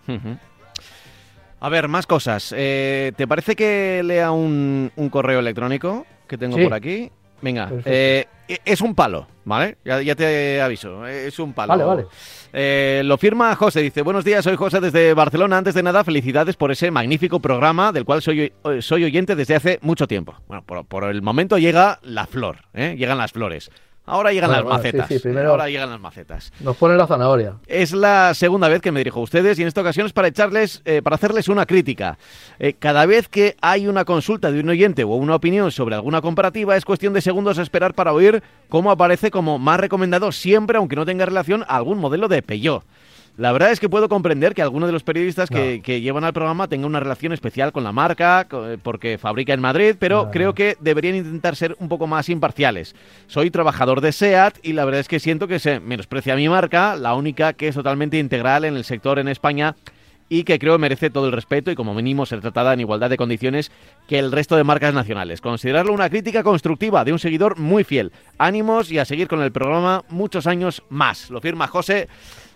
[1.60, 2.52] A ver, más cosas.
[2.56, 7.10] Eh, ¿Te parece que lea un, correo electrónico que tengo por aquí?
[7.40, 8.26] Venga, eh,
[8.64, 9.78] es un palo, ¿vale?
[9.84, 11.70] Ya, te aviso, es un palo.
[11.70, 12.06] Vale, vale.
[12.52, 15.58] Eh, lo firma José, dice, buenos días, soy José desde Barcelona.
[15.58, 19.78] Antes de nada, felicidades por ese magnífico programa del cual soy, soy oyente desde hace
[19.82, 20.34] mucho tiempo.
[20.48, 22.94] Bueno, por, por el momento llega la flor, ¿eh?
[22.98, 23.70] llegan las flores.
[24.04, 25.08] Ahora llegan las macetas.
[25.46, 26.52] Ahora llegan las macetas.
[26.60, 27.54] Nos ponen la zanahoria.
[27.68, 30.28] Es la segunda vez que me dirijo a ustedes y en esta ocasión es para
[30.28, 32.18] echarles, eh, para hacerles una crítica.
[32.58, 36.20] Eh, cada vez que hay una consulta de un oyente o una opinión sobre alguna
[36.20, 40.96] comparativa, es cuestión de segundos esperar para oír cómo aparece como más recomendado siempre, aunque
[40.96, 42.82] no tenga relación, a algún modelo de Peugeot.
[43.38, 46.68] La verdad es que puedo comprender que algunos de los periodistas que, llevan al programa
[46.68, 50.76] tengan una relación especial con la marca, eh, porque fabrica en Madrid, pero creo que
[50.80, 52.94] deberían intentar ser un poco más imparciales.
[53.28, 56.94] Soy trabajador de SEAT y la verdad es que siento que se menosprecia mi marca,
[56.94, 59.76] la única que es totalmente integral en el sector en España
[60.28, 63.18] y que creo merece todo el respeto y como mínimo ser tratada en igualdad de
[63.18, 63.70] condiciones
[64.08, 65.42] que el resto de marcas nacionales.
[65.42, 68.12] Considerarlo una crítica constructiva de un seguidor muy fiel.
[68.38, 71.28] Ánimos y a seguir con el programa muchos años más.
[71.28, 72.08] Lo firma José.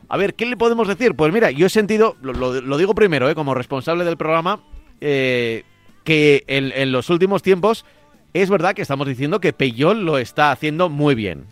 [0.09, 1.15] A ver, ¿qué le podemos decir?
[1.15, 4.61] Pues mira, yo he sentido, lo, digo primero, eh, como responsable del programa,
[5.01, 5.65] eh,
[6.05, 7.85] que en, los últimos tiempos
[8.33, 11.47] es verdad que estamos diciendo que Peugeot lo está haciendo muy bien.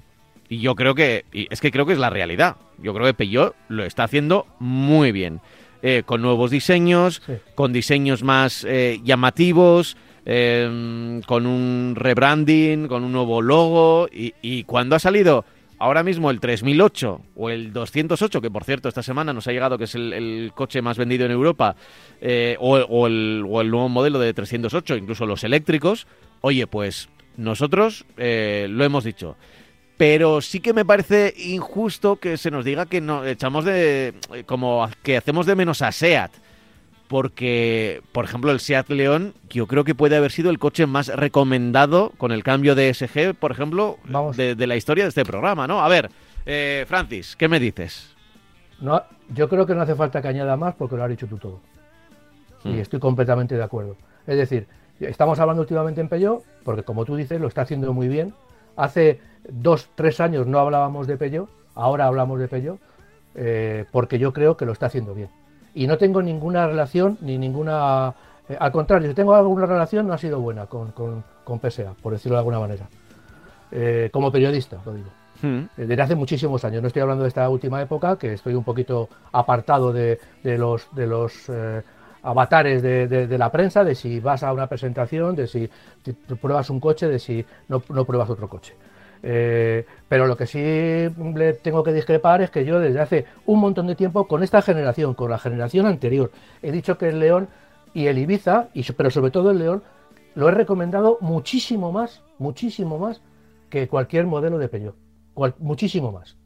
[0.48, 2.56] Y yo creo que, es que creo que es la realidad.
[2.78, 5.40] Yo creo que Peugeot lo está haciendo muy bien.
[5.82, 7.22] Eh, con nuevos diseños,
[7.54, 8.66] con diseños más
[9.02, 14.08] llamativos, con un rebranding, con un nuevo logo.
[14.12, 15.44] Y, y cuando ha salido
[15.78, 19.78] ahora mismo el 3008 o el 208, que por cierto esta semana nos ha llegado
[19.78, 21.76] que es el, coche más vendido en Europa,
[22.20, 26.06] eh, o, el, nuevo modelo de 308, incluso los eléctricos,
[26.40, 29.36] oye, pues nosotros eh, lo hemos dicho.
[29.96, 34.14] Pero sí que me parece injusto que se nos diga que no echamos de.
[34.44, 36.32] como que hacemos de menos a SEAT
[37.08, 41.08] porque, por ejemplo, el Seat León, yo creo que puede haber sido el coche más
[41.08, 43.98] recomendado con el cambio de SG, por ejemplo,
[44.36, 45.80] de, la historia de este programa, ¿no?
[45.80, 46.10] A ver,
[46.46, 48.14] eh, Francis, ¿qué me dices?
[48.80, 49.02] No,
[49.34, 51.60] yo creo que no hace falta que añada más porque lo has dicho tú todo.
[52.64, 52.78] Y hmm.
[52.80, 53.96] estoy completamente de acuerdo.
[54.26, 54.66] Es decir,
[55.00, 58.34] estamos hablando últimamente en Peugeot, porque como tú dices, lo está haciendo muy bien.
[58.76, 62.80] Hace dos, tres años no hablábamos de Peugeot, ahora hablamos de Peugeot,
[63.34, 65.28] eh, porque yo creo que lo está haciendo bien
[65.74, 68.14] y no tengo ninguna relación ni ninguna...
[68.48, 71.24] Eh, al contrario, si tengo alguna relación no ha sido buena con, con,
[71.60, 72.86] PSA, por decirlo de alguna manera.
[73.72, 75.08] Eh, como periodista, lo digo.
[75.42, 75.64] Hmm.
[75.76, 76.80] Eh, desde hace muchísimos años.
[76.80, 80.86] No estoy hablando de esta última época, que estoy un poquito apartado de, de los,
[80.94, 81.50] de los
[82.22, 85.68] avatares de, de, la prensa, de si vas a una presentación, de si
[86.40, 88.74] pruebas un coche, de si no, no pruebas otro coche.
[89.26, 93.58] Eh, pero lo que sí le tengo que discrepar es que yo desde hace un
[93.58, 96.30] montón de tiempo con esta generación, con la generación anterior,
[96.62, 97.48] he dicho que el León
[97.94, 99.82] y el Ibiza, y, pero sobre todo el León,
[100.34, 103.22] lo he recomendado muchísimo más, muchísimo más
[103.70, 104.96] que cualquier modelo de Peugeot,
[105.58, 106.36] muchísimo más.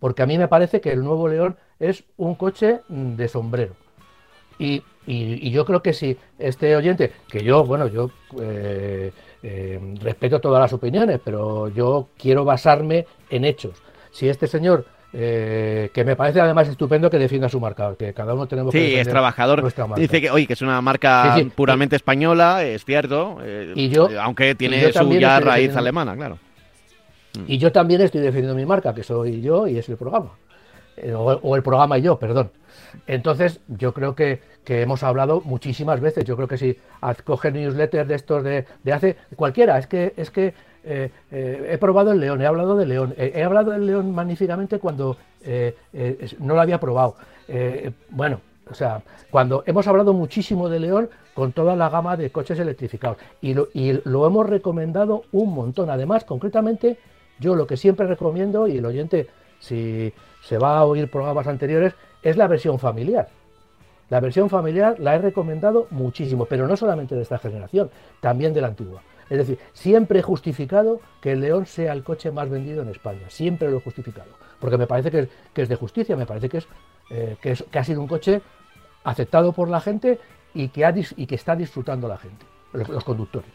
[0.00, 3.74] Porque a mí me parece que el nuevo León es un coche de sombrero.
[4.58, 4.82] Y,
[5.50, 10.72] yo creo que si este oyente, que yo, bueno, yo eh, eh, respeto todas las
[10.72, 13.82] opiniones, pero yo quiero basarme en hechos.
[14.12, 18.34] Si este señor eh, que me parece además estupendo que defienda su marca, que cada
[18.34, 19.64] uno tenemos sí, es trabajador.
[19.96, 23.38] Dice que, oye, que es una marca puramente española, es cierto,
[23.74, 26.38] y yo, aunque tiene su ya raíz alemana, claro.
[27.46, 30.30] Y yo también estoy defendiendo mi marca, que soy yo y es el programa.
[31.14, 32.50] o, el programa y yo, perdón.
[33.06, 36.24] Entonces, yo creo que, hemos hablado muchísimas veces.
[36.24, 36.78] Yo creo que si
[37.24, 42.12] coge newsletters de estos de, hace cualquiera, es que es que eh, eh, he probado
[42.12, 45.74] el león, he hablado del león, he hablado del león magníficamente cuando eh,
[46.38, 47.16] no lo había probado.
[48.10, 52.58] bueno, o sea, cuando hemos hablado muchísimo de león con toda la gama de coches
[52.58, 55.90] electrificados y lo, y lo hemos recomendado un montón.
[55.90, 56.98] Además, concretamente,
[57.40, 59.26] yo lo que siempre recomiendo, y el oyente,
[59.60, 63.28] si se va a oír programas anteriores, es la versión familiar.
[64.08, 68.60] La versión familiar la he recomendado muchísimo, pero no solamente de esta generación, también de
[68.60, 69.02] la antigua.
[69.30, 73.30] Es decir, siempre he justificado que el León sea el coche más vendido en España.
[73.30, 74.30] Siempre lo he justificado.
[74.58, 76.68] Porque me parece que, es de justicia, me parece que, es,
[77.10, 78.42] eh, que, es, ha sido un coche
[79.04, 80.18] aceptado por la gente
[80.52, 83.50] y que, ha, y que está disfrutando la gente, los, conductores.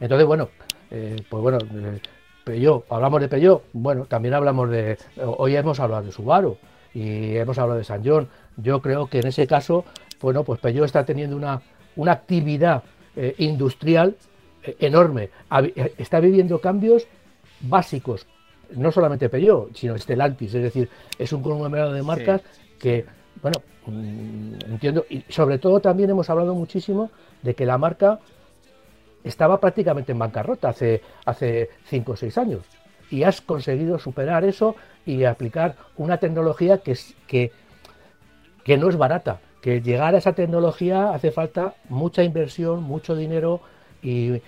[0.00, 0.48] Entonces, bueno,
[0.90, 2.00] eh, pues bueno, eh,
[2.48, 6.56] Peugeot, hablamos de Peugeot, bueno, también hablamos de, hoy hemos hablado de Subaru
[6.94, 8.26] y hemos hablado de San John.
[8.56, 9.84] Yo creo que en ese caso,
[10.18, 11.60] bueno, pues Peugeot está teniendo una,
[11.96, 12.84] una actividad
[13.16, 14.16] eh, industrial
[14.62, 15.28] eh, enorme,
[15.60, 17.06] eh, está viviendo cambios
[17.60, 18.26] básicos,
[18.74, 22.40] no solamente Peugeot, sino Stellantis, es decir, es un conglomerado de marcas
[22.78, 23.04] que,
[23.42, 27.10] bueno, mm, entiendo, y sobre todo también hemos hablado muchísimo
[27.42, 28.20] de que la marca
[29.24, 32.62] estaba prácticamente en bancarrota hace, hace cinco o seis años.
[33.10, 34.76] Y has conseguido superar eso
[35.06, 37.52] y aplicar una tecnología que, que,
[38.64, 39.40] que no es barata.
[39.62, 43.60] Que llegar a esa tecnología hace falta mucha inversión, mucho dinero
[44.02, 44.40] y,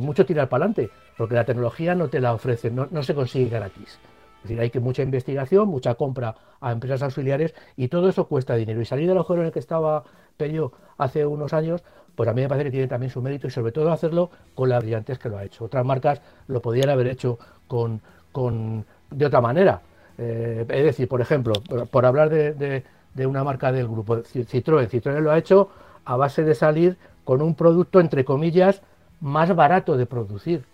[0.00, 0.90] mucho tirar para adelante.
[1.16, 3.98] Porque la tecnología no te la ofrece, no, no se consigue gratis.
[4.42, 8.56] Es decir, hay que mucha investigación, mucha compra a empresas auxiliares y todo eso cuesta
[8.56, 8.80] dinero.
[8.80, 10.02] Y salir del agujero en el que estaba
[10.36, 11.84] Pello hace unos años,
[12.14, 14.68] pues a mí me parece que tiene también su mérito y sobre todo hacerlo con
[14.68, 15.64] la brillantez que lo ha hecho.
[15.64, 18.00] Otras marcas lo podrían haber hecho con,
[18.32, 19.80] con de otra manera.
[20.18, 21.54] Eh, es decir, por ejemplo,
[21.90, 22.84] por, hablar de,
[23.26, 25.70] una marca del grupo Citroën, Citroën lo ha hecho
[26.04, 28.82] a base de salir con un producto, entre comillas,
[29.20, 30.64] más barato de producir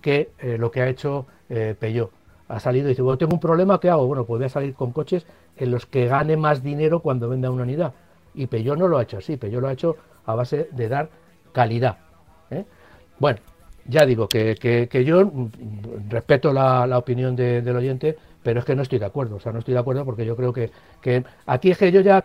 [0.00, 2.10] que eh, lo que ha hecho eh, Peugeot.
[2.48, 4.06] Ha salido y dice, bueno, tengo un problema, ¿qué hago?
[4.06, 7.50] Bueno, pues voy a salir con coches en los que gane más dinero cuando venda
[7.50, 7.92] una unidad.
[8.34, 11.08] Y Peugeot no lo ha hecho así, Peugeot lo ha hecho a base de dar
[11.52, 11.98] calidad.
[12.50, 12.64] ¿eh?
[13.18, 13.38] Bueno,
[13.86, 15.30] ya digo que, que, yo
[16.08, 19.52] respeto la, la opinión del oyente, pero es que no estoy de acuerdo, o sea,
[19.52, 22.22] no estoy de acuerdo porque yo creo que, que aquí es que yo ya,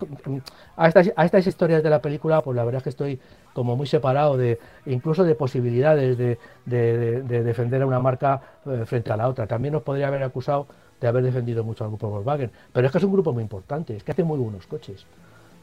[0.75, 3.19] a estas, a estas historias de la película, pues la verdad es que estoy
[3.53, 9.11] como muy separado de incluso de posibilidades de, de, defender a una marca eh, frente
[9.11, 9.47] a la otra.
[9.47, 10.67] También nos podría haber acusado
[10.99, 13.95] de haber defendido mucho al grupo Volkswagen, pero es que es un grupo muy importante,
[13.95, 15.05] es que hace muy buenos coches.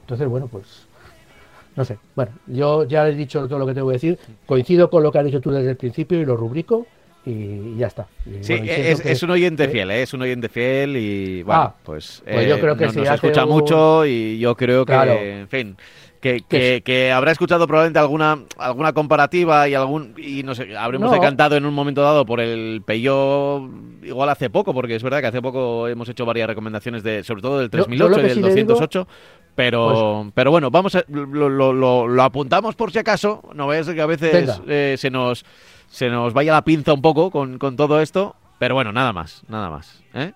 [0.00, 0.86] Entonces, bueno, pues
[1.76, 1.98] no sé.
[2.14, 4.18] Bueno, yo ya he dicho todo lo que tengo que decir.
[4.46, 6.86] Coincido con lo que has dicho tú desde el principio y lo rubrico
[7.26, 8.06] y ya está.
[8.40, 10.02] sí, es, un oyente fiel, ¿eh?
[10.02, 13.44] es un oyente fiel y bueno, ah, pues, pues, yo eh, creo que nos, escucha
[13.44, 15.76] mucho y yo creo que, en fin,
[16.20, 21.56] que, que, habrá escuchado probablemente alguna alguna comparativa y algún y no sé, habremos decantado
[21.56, 23.70] en un momento dado por el Peugeot
[24.02, 27.42] igual hace poco, porque es verdad que hace poco hemos hecho varias recomendaciones de sobre
[27.42, 29.08] todo del 3008 y del 208,
[29.54, 31.72] pero, pues pero bueno, vamos a, lo, lo,
[32.06, 33.42] lo, apuntamos por si acaso.
[33.54, 35.44] No veas que a veces eh, se nos
[35.88, 38.36] se nos vaya la pinza un poco con, con todo esto.
[38.58, 40.02] Pero bueno, nada más, nada más.
[40.14, 40.32] ¿eh?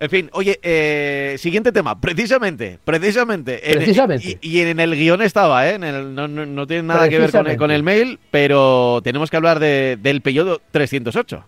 [0.00, 3.60] En fin, oye, eh, siguiente tema, precisamente, precisamente.
[3.64, 4.38] precisamente.
[4.40, 5.78] y, en el guion estaba, ¿eh?
[5.78, 9.60] no, no, tiene nada que ver con el, con el, mail, pero tenemos que hablar
[9.60, 11.44] de, del Peugeot 308.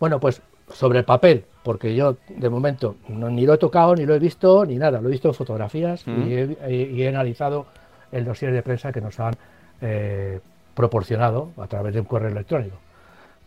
[0.00, 0.40] Bueno, pues
[0.72, 4.64] sobre el papel, porque yo de momento ni lo he tocado, ni lo he visto,
[4.64, 5.00] ni nada.
[5.00, 6.56] Lo he visto en fotografías y, mm.
[6.66, 7.66] he, analizado
[8.12, 9.34] el dossier de prensa que nos han
[9.80, 10.40] eh,
[10.74, 12.76] proporcionado a través de un correo electrónico.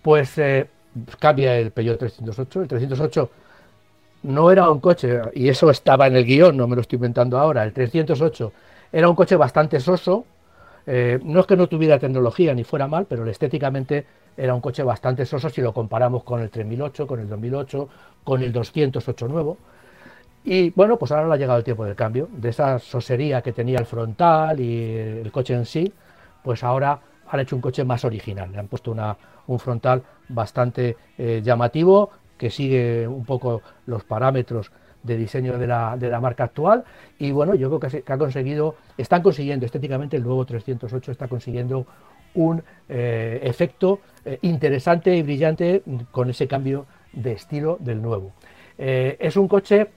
[0.01, 0.67] Pues eh,
[1.19, 2.61] cambia el Peugeot 308.
[2.61, 3.29] El 308
[4.23, 7.37] no era un coche, y eso estaba en el guion, no me lo estoy inventando
[7.37, 7.63] ahora.
[7.63, 8.51] El 308
[8.91, 10.25] era un coche bastante soso.
[10.85, 14.83] Eh, no es que no tuviera tecnología ni fuera mal, pero estéticamente era un coche
[14.83, 17.89] bastante soso si lo comparamos con el 3008, con el 2008,
[18.23, 19.57] con el 208 nuevo.
[20.43, 23.77] Y bueno, pues ahora ha llegado el tiempo del cambio, de esa sosería que tenía
[23.79, 25.93] el frontal y el coche en sí,
[26.43, 29.15] pues ahora han hecho un coche más original, le han puesto una,
[29.47, 34.71] un frontal bastante eh, llamativo que sigue un poco los parámetros
[35.03, 36.83] de diseño de la, de la marca actual
[37.17, 41.85] y bueno, yo creo que, ha conseguido, están consiguiendo estéticamente el nuevo 308 está consiguiendo
[42.35, 48.31] un eh, efecto eh, interesante y brillante con ese cambio de estilo del nuevo.
[48.77, 49.89] Es un coche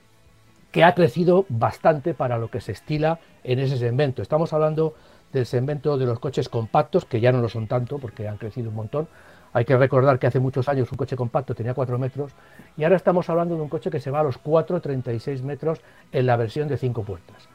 [0.73, 4.21] que ha crecido bastante para lo que se estila en ese segmento.
[4.21, 4.95] Estamos hablando
[5.31, 8.69] del segmento de los coches compactos, que ya no lo son tanto porque han crecido
[8.69, 9.07] un montón.
[9.53, 12.31] Hay que recordar que hace muchos años un coche compacto tenía 4 metros
[12.75, 15.79] y ahora estamos hablando de un coche que se va a los 4,36 metros
[16.11, 17.47] en la versión de 5 puertas.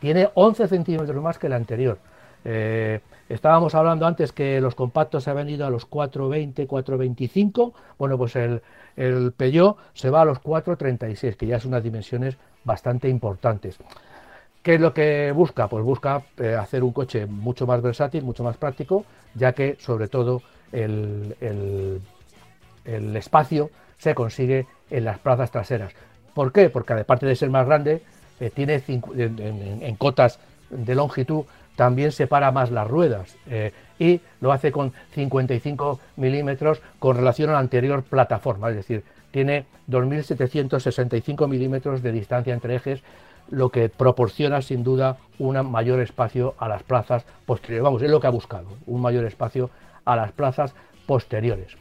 [0.00, 1.98] Tiene 11 centímetros más que el anterior.
[2.44, 7.74] Eh, estábamos hablando antes que los compactos se habían ido a los 420, 425.
[7.98, 8.62] Bueno, pues el,
[8.96, 13.78] el Peugeot se va a los 436, que ya son unas dimensiones bastante importantes.
[14.62, 15.68] ¿Qué es lo que busca?
[15.68, 20.08] Pues busca eh, hacer un coche mucho más versátil, mucho más práctico, ya que sobre
[20.08, 20.42] todo
[20.72, 22.00] el,
[23.14, 25.92] espacio se consigue en las plazas traseras.
[26.34, 26.70] ¿Por qué?
[26.70, 28.02] Porque aparte de ser más grande,
[28.40, 30.38] eh, tiene en, cotas
[30.70, 31.44] de longitud
[31.76, 37.54] también separa más las ruedas eh, y lo hace con 55 milímetros con relación a
[37.54, 43.02] la anterior plataforma, es decir, tiene 2.765 milímetros de distancia entre ejes,
[43.50, 47.84] lo que proporciona sin duda un mayor espacio a las plazas posteriores.
[47.84, 49.70] Vamos, es lo que ha buscado, un mayor espacio
[50.06, 50.74] a las plazas
[51.06, 51.76] posteriores.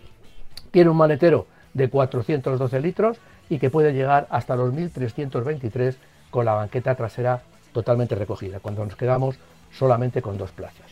[0.71, 3.17] Tiene un maletero de 412 litros
[3.49, 5.95] y que puede llegar hasta los 1.323
[6.30, 9.38] con la banqueta trasera totalmente recogida, cuando nos quedamos
[9.71, 10.91] solamente con dos plazas.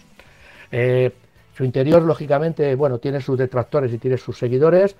[0.71, 1.11] Eh,
[1.55, 4.95] su interior, lógicamente, bueno, tiene sus detractores y tiene sus seguidores.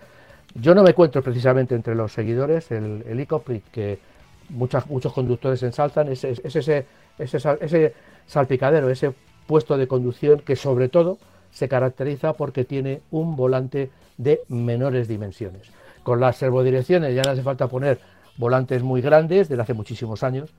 [0.54, 2.72] Yo no me encuentro precisamente entre los seguidores.
[2.72, 3.28] El, el
[3.72, 4.00] que
[4.50, 6.86] muchos conductores ensalzan, es, ese,
[7.18, 7.94] ese,
[8.28, 9.14] salpicadero, ese
[9.48, 11.18] puesto de conducción que sobre todo
[11.54, 15.72] se caracteriza porque tiene un volante de menores dimensiones.
[16.04, 18.00] Con las servodirecciones ya no hace falta poner
[18.38, 20.50] volantes muy grandes desde hace muchísimos años.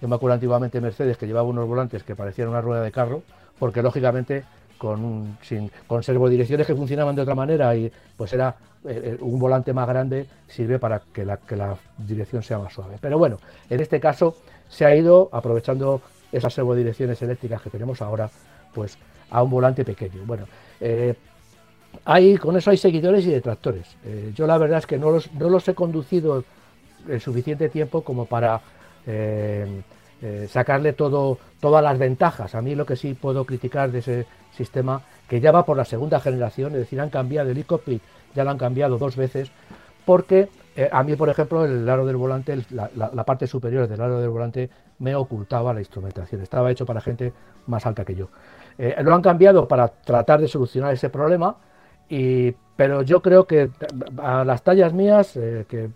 [0.00, 3.22] Yo me acuerdo antiguamente Mercedes que llevaba unos volantes que parecían una rueda de carro,
[3.58, 4.44] porque lógicamente
[4.78, 9.38] con, sin, con servodirecciones que funcionaban de otra manera y pues era eh, eh, un
[9.38, 12.96] volante más grande sirve para que la, que la dirección sea más suave.
[13.00, 13.38] Pero bueno,
[13.68, 14.36] en este caso
[14.68, 18.28] se ha ido aprovechando esas servodirecciones eléctricas que tenemos ahora,
[18.74, 18.98] pues
[19.30, 20.22] a un volante pequeño.
[20.24, 20.44] Bueno,
[20.80, 21.14] eh,
[22.04, 23.96] hay, con eso hay seguidores y detractores.
[24.34, 26.44] yo la verdad es que no los, no los he conducido
[27.08, 28.60] el suficiente tiempo como para
[30.22, 32.54] eh, sacarle todo, todas las ventajas.
[32.54, 35.84] A mí lo que sí puedo criticar de ese sistema, que ya va por la
[35.84, 38.00] segunda generación, es decir, han cambiado el e
[38.34, 39.50] ya lo han cambiado dos veces,
[40.06, 44.18] porque eh, a mí, por ejemplo, el aro del volante, la, parte superior del aro
[44.18, 44.70] del volante
[45.00, 47.34] me ocultaba la instrumentación, estaba hecho para gente
[47.66, 48.28] más alta que yo.
[48.78, 51.56] Eh, lo han cambiado para tratar de solucionar ese problema,
[52.08, 53.70] y, pero yo creo que
[54.18, 55.90] a las tallas mías, que,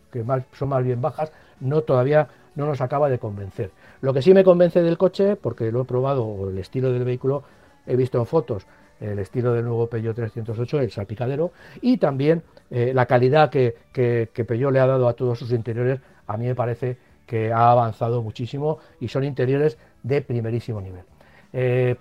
[0.52, 3.70] son más bien bajas, no todavía no nos acaba de convencer.
[4.00, 7.42] Lo que sí me convence del coche, porque lo he probado, el estilo del vehículo,
[7.86, 8.66] he visto en fotos
[9.00, 14.44] el estilo del nuevo Peugeot 308, el salpicadero, y también eh, la calidad que, que,
[14.44, 18.22] Peugeot le ha dado a todos sus interiores, a mí me parece que ha avanzado
[18.22, 21.04] muchísimo y son interiores de primerísimo nivel.
[21.52, 21.96] Eh,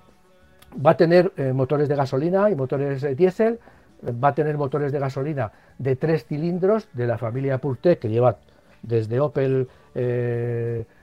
[0.74, 3.60] va a tener eh, motores de gasolina y motores diésel,
[4.24, 8.38] va a tener motores de gasolina de tres cilindros de la familia Purtec, que lleva
[8.82, 9.68] desde Opel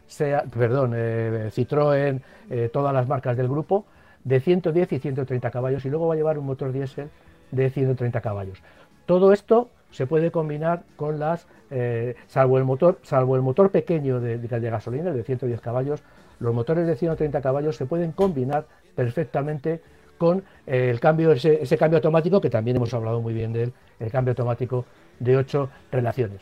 [0.07, 3.85] sea, perdón, eh, Citroën, eh, todas las marcas del grupo,
[4.25, 7.11] de 110 y 130 caballos y luego va a llevar un motor diésel
[7.51, 8.63] de 130 caballos.
[9.07, 14.21] Todo esto se puede combinar con las, eh, salvo el motor, salvo el motor pequeño
[14.21, 16.03] de, gasolina, de 110 caballos,
[16.41, 18.67] los motores de 130 caballos se pueden combinar
[18.97, 19.81] perfectamente
[20.19, 24.11] con el cambio, ese, cambio automático, que también hemos hablado muy bien de él, el
[24.11, 24.85] cambio automático
[25.21, 26.41] de 8 relaciones.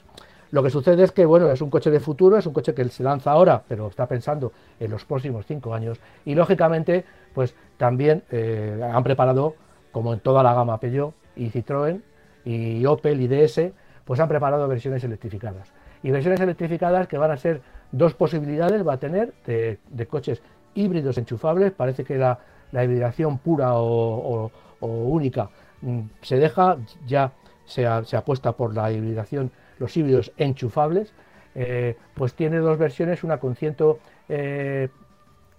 [0.50, 2.88] Lo que sucede es que, bueno, es un coche de futuro, es un coche que
[2.88, 5.98] se lanza ahora, pero está pensando en los próximos cinco años.
[6.24, 9.56] Y lógicamente, pues también eh, han preparado,
[9.90, 12.00] como en toda la gama Peugeot y Citroën
[12.44, 13.72] y Opel y DS,
[14.04, 15.72] pues han preparado versiones electrificadas.
[16.04, 20.42] Y versiones electrificadas que van a ser dos posibilidades, va a tener de, coches
[20.74, 21.72] híbridos enchufables.
[21.72, 22.38] Parece que la,
[22.72, 24.50] hibridación pura o,
[24.80, 25.48] única
[25.80, 27.32] mm, se deja, ya
[27.64, 31.12] se, se apuesta por la hibridación los híbridos enchufables,
[31.54, 33.98] eh, pues tiene dos versiones, una con ciento,
[34.28, 34.88] eh,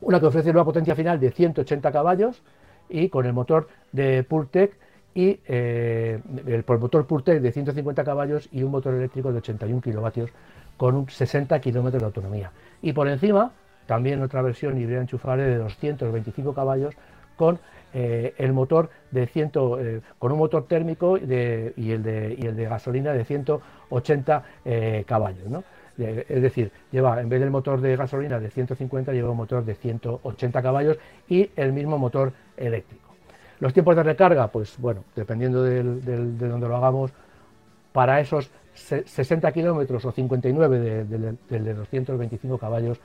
[0.01, 2.41] una que ofrece una potencia final de 180 caballos
[2.89, 4.77] y con el motor de Pultec
[5.13, 10.29] y eh, el, motor Pultec de 150 caballos y un motor eléctrico de 81 kilovatios
[10.77, 12.51] con un 60 kilómetros de autonomía.
[12.81, 13.53] Y por encima,
[13.85, 16.95] también otra versión híbrida enchufable de 225 caballos
[17.35, 17.59] con
[17.93, 21.27] eh, el motor de 100, eh, con un motor térmico y, el
[22.03, 25.63] de, y el de gasolina de 180 eh, caballos.
[25.97, 29.75] es decir, lleva en vez del motor de gasolina de 150, lleva un motor de
[29.75, 30.97] 180 caballos
[31.29, 33.13] y el mismo motor eléctrico.
[33.59, 37.13] Los tiempos de recarga, pues bueno, dependiendo de donde lo hagamos,
[37.93, 42.99] para esos 60 kilómetros o 59 del de, de, 225 caballos,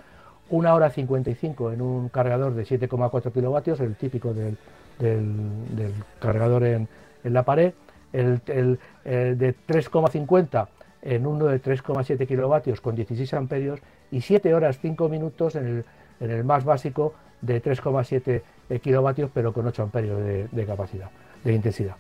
[0.51, 4.57] una hora 55 en un cargador de 7,4 kilovatios, el típico del,
[6.19, 6.89] cargador en,
[7.25, 7.73] la pared,
[8.13, 10.69] el, de 3,50
[11.03, 13.81] en uno de 3,7 kilovatios con 16 amperios
[14.11, 15.85] y 7 horas 5 minutos en
[16.21, 20.21] el, más básico de 3,7 kilovatios pero con 8 amperios
[20.53, 21.11] de capacidad,
[21.45, 21.97] de intensidad.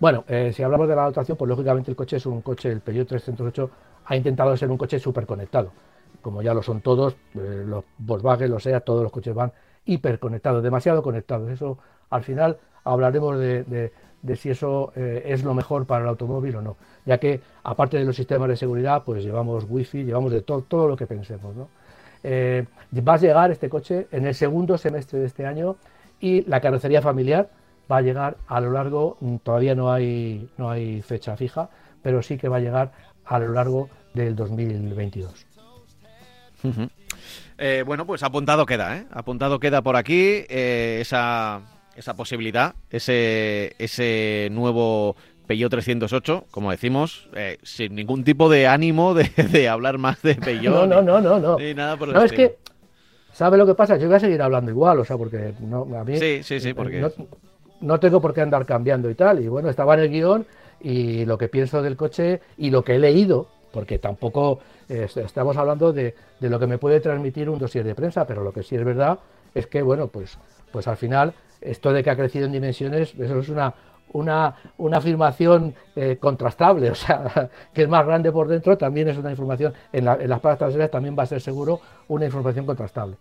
[0.00, 2.80] Bueno, eh, si hablamos de la dotación, pues lógicamente el coche es un coche, el
[2.80, 3.70] Peugeot 308
[4.04, 5.72] ha intentado ser un coche súper conectado,
[6.22, 9.52] como ya lo son todos, eh, los Volkswagen, los SEA, todos los coches van
[9.84, 11.50] hiperconectados, demasiado conectados.
[11.50, 11.78] Eso
[12.10, 13.92] al final hablaremos de,
[14.36, 18.04] si eso eh, es lo mejor para el automóvil o no, ya que aparte de
[18.04, 21.54] los sistemas de seguridad, pues llevamos wifi, llevamos de todo, todo lo que pensemos.
[21.54, 21.68] ¿no?
[22.26, 25.76] va a llegar este coche en el segundo semestre de este año
[26.20, 27.50] y la carrocería familiar
[27.90, 31.68] va a llegar a lo largo, mm, todavía no hay, no hay fecha fija,
[32.02, 32.92] pero sí que va a llegar
[33.24, 35.53] a lo largo del 2022.
[37.58, 39.06] Eh, bueno, pues apuntado queda, ¿eh?
[39.10, 41.60] Apuntado queda por aquí eh, esa,
[41.96, 49.14] esa posibilidad, ese, ese nuevo Peugeot 308, como decimos, eh, sin ningún tipo de ánimo
[49.14, 50.86] de, hablar más de Peugeot.
[50.86, 51.58] no, no, no, no.
[51.74, 52.56] nada por el no, es que,
[53.32, 53.96] ¿sabe lo que pasa?
[53.96, 56.18] Yo voy a seguir hablando igual, o sea, porque no, a mí...
[56.18, 57.08] Sí, sí, sí, porque
[57.80, 59.40] no tengo por qué andar cambiando y tal.
[59.40, 60.46] Y bueno, estaba en el guion
[60.80, 65.56] y lo que pienso del coche y lo que he leído, porque tampoco eh, estamos
[65.56, 68.76] hablando de, lo que me puede transmitir un dossier de prensa, pero lo que sí
[68.76, 69.18] es verdad
[69.52, 70.38] es que, bueno, pues,
[70.70, 73.74] pues al final esto de que ha crecido en dimensiones, eso es una,
[74.12, 79.18] una, una afirmación eh, contrastable, o sea, que es más grande por dentro, también es
[79.18, 83.16] una información, en, en las partes traseras también va a ser seguro una información contrastable.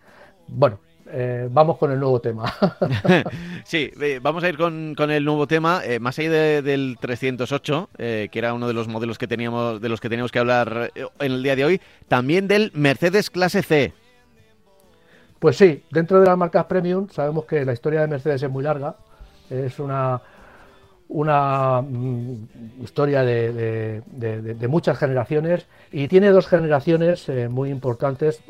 [0.47, 0.77] Bueno,
[1.15, 2.51] eh, vamos con el nuevo tema.
[3.65, 5.81] sí, vamos a ir con, el nuevo tema.
[5.85, 9.89] Eh, más allá del 308, eh, que era uno de los modelos que teníamos, de
[9.89, 13.93] los que teníamos que hablar en el día de hoy, también del Mercedes Clase C.
[15.37, 18.63] Pues sí, dentro de las marcas premium sabemos que la historia de Mercedes es muy
[18.63, 18.95] larga.
[19.51, 20.19] Es una,
[21.09, 24.01] una mm, historia de,
[24.67, 28.41] muchas generaciones y tiene dos generaciones muy importantes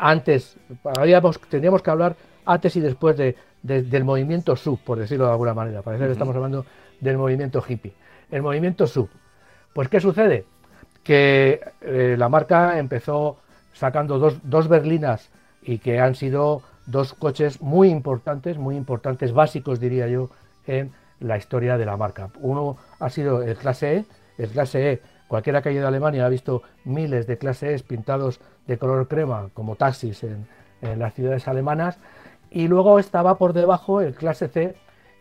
[0.00, 0.56] antes,
[1.50, 5.82] tendríamos que hablar antes y después del movimiento sub, por decirlo de alguna manera.
[5.82, 6.64] Parece que estamos hablando
[7.00, 7.92] del movimiento hippie.
[8.30, 9.10] El movimiento sub.
[9.74, 10.46] Pues, ¿qué sucede?
[11.04, 13.36] Que eh, la marca empezó
[13.72, 15.30] sacando dos, dos berlinas
[15.62, 20.30] y que han sido dos coches muy importantes, muy importantes, básicos diría yo,
[20.66, 22.30] en la historia de la marca.
[22.40, 24.04] Uno ha sido el clase E,
[24.38, 27.78] el clase E, cualquiera que haya ido a Alemania ha visto miles de clase E
[27.80, 28.40] pintados
[28.70, 30.46] de color crema como taxis en,
[30.80, 31.98] las ciudades alemanas
[32.50, 34.76] y luego estaba por debajo el clase C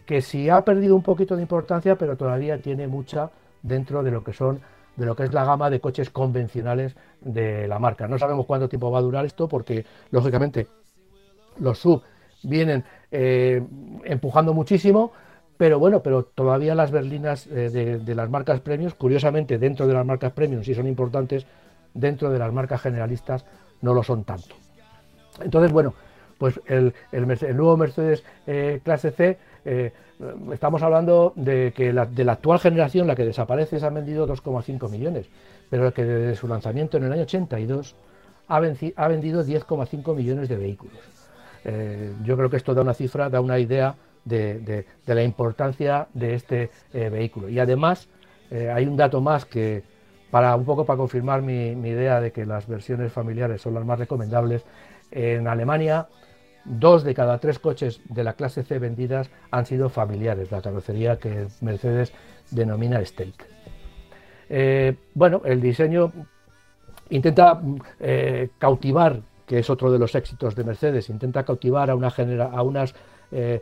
[0.05, 3.29] que sí ha perdido un poquito de importancia pero todavía tiene mucha
[3.61, 4.61] dentro de lo que son
[4.95, 8.07] de lo que es la gama de coches convencionales de la marca.
[8.07, 10.67] No sabemos cuánto tiempo va a durar esto porque lógicamente
[11.59, 12.03] los sub
[12.43, 13.61] vienen eh,
[14.03, 15.11] empujando muchísimo,
[15.57, 20.05] pero bueno, pero todavía las berlinas eh, de, las marcas premios, curiosamente dentro de las
[20.05, 21.45] marcas premium sí son importantes,
[21.93, 23.45] dentro de las marcas generalistas
[23.81, 24.55] no lo son tanto.
[25.41, 25.93] Entonces, bueno,
[26.37, 29.91] pues el, nuevo Mercedes eh, clase C, eh,
[30.53, 34.89] estamos hablando de que de la actual generación, la que desaparece, se han vendido 2,5
[34.89, 35.27] millones,
[35.69, 37.95] pero que desde su lanzamiento en el año 82
[38.47, 40.97] ha, ha vendido 10,5 millones de vehículos.
[41.65, 46.35] Eh, yo creo que esto da una cifra, da una idea de, la importancia de
[46.35, 47.49] este vehículo.
[47.49, 48.07] Y además,
[48.51, 49.83] hay un dato más que,
[50.31, 53.99] para un poco para confirmar mi, idea de que las versiones familiares son las más
[53.99, 54.63] recomendables,
[55.11, 56.07] en Alemania
[56.65, 61.17] dos de cada tres coches de la clase C vendidas han sido familiares, la carrocería
[61.17, 62.13] que Mercedes
[62.51, 63.47] denomina Steak.
[64.49, 66.11] Eh, bueno, el diseño
[67.09, 67.61] intenta
[67.99, 72.61] eh, cautivar, que es otro de los éxitos de Mercedes, intenta cautivar a, una a
[72.61, 72.93] unas
[73.31, 73.61] eh,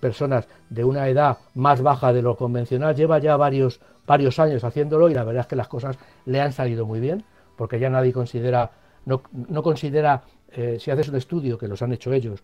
[0.00, 3.80] personas de una edad más baja de lo convencional, lleva ya varios
[4.10, 7.22] varios años haciéndolo y la verdad es que las cosas le han salido muy bien,
[7.56, 8.72] porque ya nadie considera,
[9.04, 9.22] no,
[9.62, 12.42] considera, eh, si haces un estudio, que los han hecho ellos,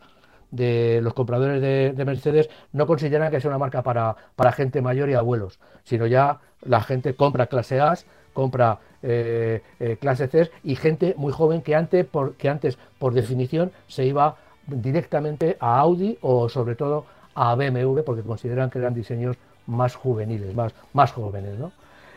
[0.52, 5.10] de los compradores de, Mercedes, no consideran que sea una marca para, para, gente mayor
[5.10, 7.94] y abuelos, sino ya la gente compra clase A,
[8.32, 13.12] compra eh, eh, clase C y gente muy joven que antes, por, que antes, por
[13.12, 14.36] definición, se iba
[14.66, 19.36] directamente a Audi o sobre todo a BMW porque consideran que eran diseños
[19.66, 21.58] más juveniles, más, más jóvenes.
[21.58, 21.72] ¿no?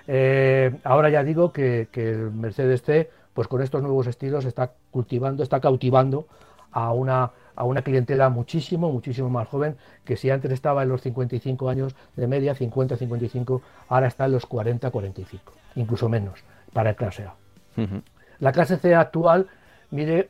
[0.07, 5.43] Eh, ahora ya digo que, el Mercedes C pues con estos nuevos estilos está cultivando,
[5.43, 6.25] está cautivando
[6.71, 11.01] a una, a una clientela muchísimo, muchísimo más joven, que si antes estaba en los
[11.01, 16.43] 55 años de media, 50, 55, ahora está en los 40, 45, incluso menos
[16.73, 17.35] para el clase A.
[18.39, 19.47] La clase C actual
[19.91, 20.29] mide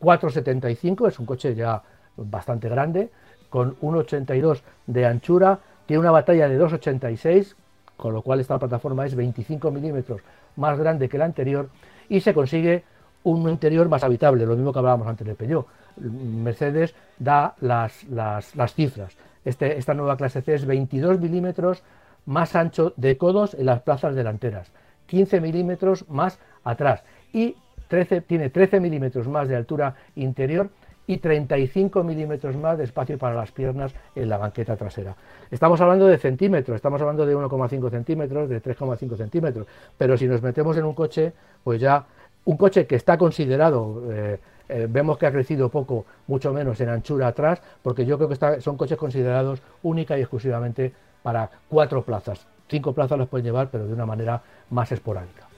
[0.00, 1.82] 4,75, es un coche ya
[2.16, 3.10] bastante grande,
[3.50, 7.54] con 1,82 de anchura, tiene una batalla de 2,86,
[7.96, 10.20] con lo cual esta plataforma es 25 milímetros
[10.56, 11.68] más grande que la anterior
[12.08, 12.84] y se consigue
[13.24, 15.66] un interior más habitable, lo mismo que hablábamos antes de Peugeot.
[15.96, 19.16] Mercedes da las, las, cifras.
[19.44, 21.82] Este, esta nueva clase C es 22 milímetros
[22.26, 24.70] más ancho de codos en las plazas delanteras,
[25.06, 27.56] 15 milímetros más atrás y
[27.88, 30.70] 13, tiene 13 milímetros más de altura interior
[31.06, 35.16] y 35 milímetros más de espacio para las piernas en la banqueta trasera.
[35.50, 39.66] Estamos hablando de centímetros, estamos hablando de 1,5 centímetros, de 3,5 centímetros,
[39.96, 41.32] pero si nos metemos en un coche,
[41.64, 42.04] pues ya
[42.44, 46.90] un coche que está considerado, eh, eh, vemos que ha crecido poco, mucho menos en
[46.90, 52.46] anchura atrás, porque yo creo que son coches considerados única y exclusivamente para cuatro plazas.
[52.68, 55.48] Cinco plazas los pueden llevar, pero de una manera más esporádica.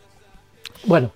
[0.86, 1.10] Bueno,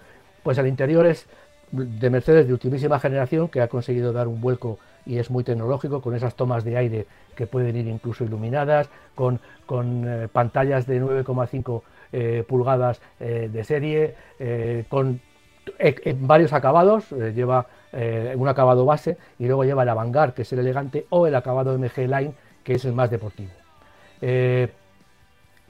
[0.44, 1.26] pues el interior es
[1.72, 6.00] de Mercedes de ultimísima generación que ha conseguido dar un vuelco y es muy tecnológico
[6.00, 9.40] con esas tomas de aire que pueden ir incluso iluminadas, con,
[10.06, 11.82] eh, pantallas de 9,5
[12.12, 14.14] eh, pulgadas eh, de serie,
[14.88, 15.20] con
[16.20, 17.66] varios acabados, lleva
[18.36, 21.76] un acabado base y luego lleva el Avantgarde que es el elegante o el acabado
[21.78, 23.50] MG Line que es el más deportivo.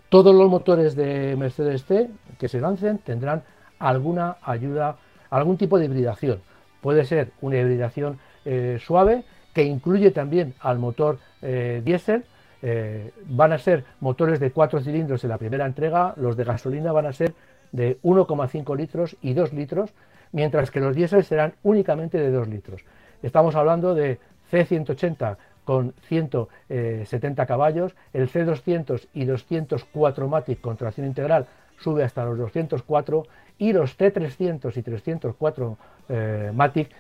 [0.09, 3.43] todos los motores de Mercedes C que se lancen tendrán
[3.79, 4.97] alguna ayuda
[5.31, 6.41] algún tipo de hibridación.
[6.81, 12.25] Puede ser una hibridación eh, suave que incluye también al motor eh, diésel.
[12.63, 16.93] Eh, van a ser motores de 4 cilindros en la primera entrega, los de gasolina
[16.93, 17.35] van a ser
[17.73, 19.91] de 1,5 litros y 2 litros,
[20.33, 22.83] mientras que los diésel serán únicamente de 2 litros.
[23.23, 24.19] Estamos hablando de
[24.51, 31.47] C180 con 170 caballos, el C200 y 204 Matic con tracción integral
[31.79, 33.27] sube hasta los 204
[33.59, 35.79] y los T300 y 304
[36.09, 36.91] eh, Matic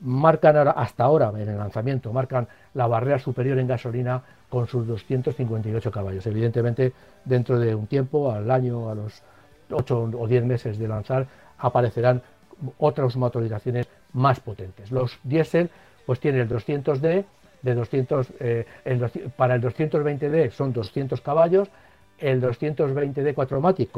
[0.00, 5.90] marcan hasta ahora en el lanzamiento, marcan la barrera superior en gasolina con sus 258
[5.90, 6.26] caballos.
[6.26, 6.92] Evidentemente,
[7.24, 9.22] dentro de un tiempo, al año, a los
[9.70, 11.26] 8 o 10 meses de lanzar,
[11.58, 12.22] aparecerán
[12.78, 14.90] otras motorizaciones más potentes.
[14.90, 15.70] Los diésel,
[16.04, 17.24] pues tienen el 200D,
[17.62, 18.66] de 200, eh,
[19.36, 21.68] para el 220D son 200 caballos,
[22.18, 23.90] el 220D 4 Matic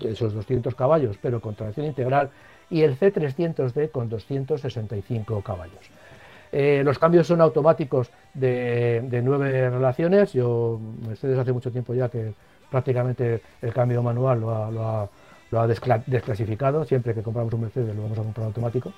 [0.00, 2.30] con esos 200 caballos, pero con tracción integral,
[2.70, 5.90] y el C300D con 265 caballos.
[6.52, 10.32] Eh, los cambios son automáticos de, nueve relaciones.
[10.34, 12.34] Yo, Mercedes hace mucho tiempo ya que
[12.70, 15.10] prácticamente el cambio manual lo
[15.50, 16.84] ha, desclasificado.
[16.84, 18.92] Siempre que compramos un Mercedes lo vamos a comprar automático.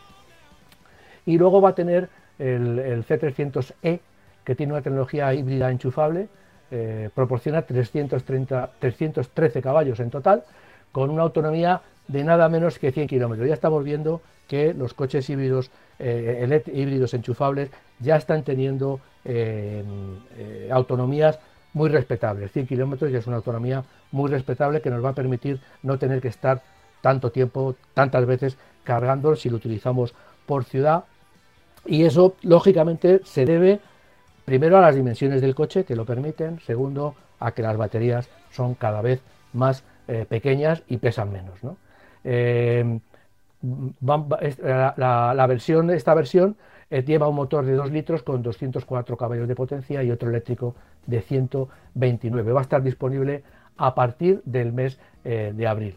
[1.27, 4.01] Y luego va a tener el, C300E,
[4.45, 6.29] que tiene una tecnología híbrida enchufable,
[6.71, 10.45] eh, proporciona 330, 313 caballos en total
[10.95, 13.49] con una autonomía de nada menos que 100 kilómetros.
[13.49, 19.83] Ya estamos viendo que los coches híbridos, eh, híbridos enchufables ya están teniendo eh,
[20.39, 21.41] eh, autonomías
[21.73, 22.53] muy respetables.
[22.53, 23.83] 100 kilómetros ya es una autonomía
[24.13, 26.63] muy respetable que nos va a permitir no tener que estar
[27.01, 30.15] tanto tiempo, tantas veces cargando si lo utilizamos
[30.47, 31.03] por ciudad.
[31.87, 33.81] Y eso, lógicamente, se debe
[34.45, 38.75] primero a las dimensiones del coche que lo permiten, segundo a que las baterías son
[38.75, 39.21] cada vez
[39.53, 41.59] más eh, pequeñas y pesan menos.
[42.25, 43.01] Eh,
[44.03, 46.57] la, versión, esta versión
[46.91, 50.75] eh, lleva un motor de 2 litros con 204 caballos de potencia y otro eléctrico
[51.07, 52.53] de 129.
[52.53, 53.43] Va a estar disponible
[53.77, 55.97] a partir del mes de abril.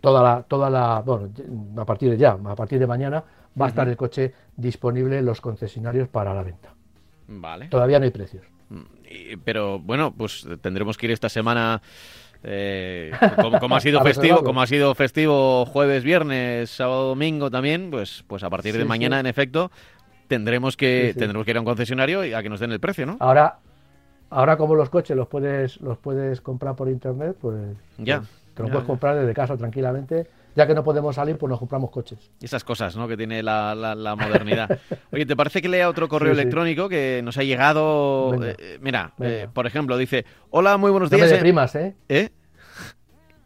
[0.00, 1.30] toda la, toda la, bueno,
[1.76, 3.22] a partir de ya, a partir de mañana
[3.58, 6.74] va a estar el coche disponible en los concesionarios para la venta.
[7.28, 7.68] Vale.
[7.68, 8.44] Todavía no hay precios.
[8.70, 11.82] Mm, pero bueno, pues tendremos que ir esta semana
[12.42, 13.10] eh,
[13.60, 18.42] como, ha sido festivo, como ha sido festivo jueves, viernes, sábado, domingo también, pues, pues
[18.42, 19.70] a partir de mañana, en efecto,
[20.28, 23.06] tendremos que tendremos que ir a un concesionario y a que nos den el precio,
[23.06, 23.16] ¿no?
[23.20, 23.58] Ahora,
[24.30, 28.62] ahora como los coches los puedes los puedes comprar por internet, pues ya, pues, te
[28.62, 30.28] los puedes comprar desde casa tranquilamente.
[30.54, 32.30] Ya que no podemos salir, pues nos compramos coches.
[32.40, 33.06] Esas cosas, ¿no?
[33.06, 34.78] Que tiene la, la, modernidad.
[35.12, 38.34] Oye, ¿te parece que lea otro correo electrónico que nos ha llegado?
[38.42, 41.30] Eh, mira, eh, por ejemplo, dice: Hola, muy buenos días.
[41.42, 41.94] Me ¿eh?
[42.08, 42.28] ¿Eh?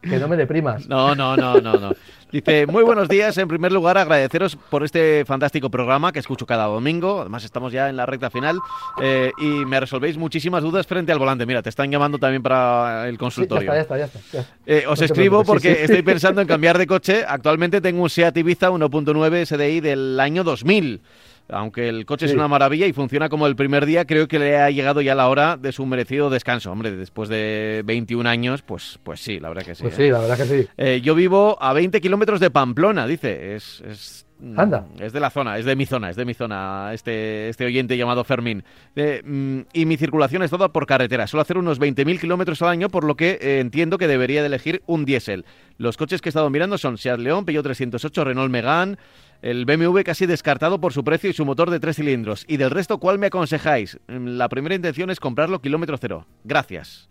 [0.03, 0.89] Que no me deprimas.
[0.89, 1.93] No, no, no, no, no.
[2.33, 3.37] Dice, muy buenos días.
[3.37, 7.21] En primer lugar, agradeceros por este fantástico programa que escucho cada domingo.
[7.21, 8.59] Además, estamos ya en la recta final
[9.03, 11.45] eh, y me resolvéis muchísimas dudas frente al volante.
[11.45, 13.73] Mira, te están llamando también para el consultorio.
[13.73, 14.55] ya está, ya está, ya está.
[14.65, 17.23] Eh, os escribo porque estoy pensando en cambiar de coche.
[17.29, 21.03] Actualmente tengo un Seat Ibiza 1.9 SDI del año 2000.
[21.49, 24.59] Aunque el coche es una maravilla y funciona como el primer día, creo que le
[24.59, 26.73] ha llegado ya la hora de su merecido descanso.
[26.73, 29.83] Hombre, después de 21 años, pues, pues sí, la verdad que sí.
[29.83, 30.13] Pues sí, ¿eh?
[30.13, 30.69] la verdad que sí.
[30.77, 33.55] Eh, yo vivo a 20 kilómetros de Pamplona, dice.
[33.55, 34.87] Es, es, mm, Anda.
[34.99, 37.97] Es de la zona, es de mi zona, es de mi zona, este, este oyente
[37.97, 38.65] llamado Fermín.
[38.97, 41.27] Mm, y mi circulación es toda por carretera.
[41.27, 44.47] Suelo hacer unos 20.000 kilómetros al año, por lo que eh, entiendo que debería de
[44.47, 45.45] elegir un diésel.
[45.77, 48.97] Los coches que he estado mirando son Seat León, Peugeot 308, Renault Megane,
[49.43, 52.45] el BMW casi descartado por su precio y su motor de tres cilindros.
[52.49, 53.99] Y del resto, ¿cuál me aconsejáis?
[54.07, 56.27] Mm, la primera intención es comprarlo kilómetro cero.
[56.45, 57.09] Gracias.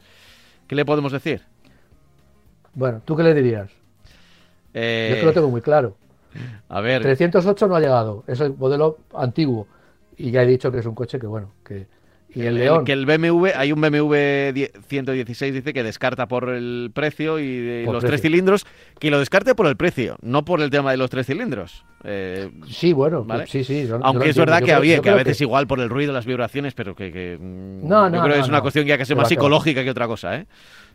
[0.67, 1.41] ¿Qué le podemos decir?
[2.73, 3.69] Bueno, ¿tú qué le dirías?
[4.73, 5.09] Eh...
[5.11, 5.97] Yo que lo tengo muy claro.
[6.69, 7.01] A ver.
[7.01, 9.67] 308 no ha llegado, es el modelo antiguo.
[10.15, 11.87] Y ya he dicho que es un coche que, bueno, que
[12.33, 12.85] y el, León.
[12.85, 18.03] que el BMW, hay un BMW 116, dice que descarta por el precio y los
[18.03, 18.65] tres cilindros,
[18.99, 21.83] que lo descarte por el precio, no por el tema de los tres cilindros.
[22.03, 23.87] Eh, sí, bueno, sí, sí.
[24.01, 26.95] Aunque es verdad que había, que a veces igual por el ruido, las vibraciones, pero
[26.95, 29.83] que, mm, no, no, yo creo que es una cuestión ya que es más psicológica
[29.83, 30.47] que otra cosa, ¿eh?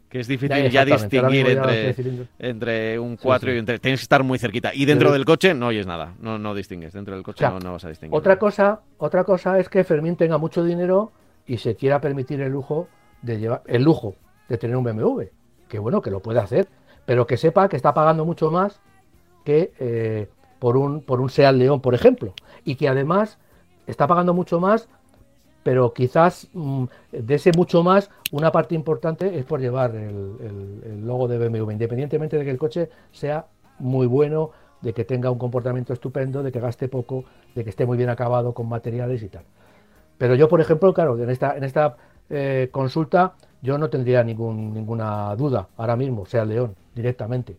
[0.09, 1.95] que es difícil ya, distinguir entre,
[2.39, 3.81] entre un 4 y un 3.
[3.81, 4.73] Tienes que estar muy cerquita.
[4.73, 6.93] Y dentro del coche no oyes nada, no, no distingues.
[6.93, 8.17] Dentro del coche no, no, vas a distinguir.
[8.17, 11.13] Otra cosa, otra cosa es que Fermín tenga mucho dinero
[11.47, 12.89] y se quiera permitir el lujo
[13.23, 14.15] de llevar el lujo
[14.49, 15.23] de tener un BMW,
[15.69, 16.69] que bueno, que lo puede hacer,
[17.05, 18.81] pero que sepa que está pagando mucho más
[19.45, 20.29] que eh,
[20.59, 22.35] por un por un Seat León, por ejemplo,
[22.65, 23.39] y que además
[23.87, 24.89] está pagando mucho más,
[25.63, 31.07] pero quizás mm, de ese mucho más una parte importante es por llevar el, el
[31.07, 33.47] logo de BMW, independientemente de que el coche sea
[33.79, 37.25] muy bueno, de que tenga un comportamiento estupendo, de que gaste poco,
[37.55, 39.45] de que esté muy bien acabado con materiales y tal.
[40.19, 41.97] Pero yo, por ejemplo, claro, en esta, en esta
[42.31, 47.57] eh, consulta yo no tendría ningún, ninguna duda ahora mismo, sea León, directamente.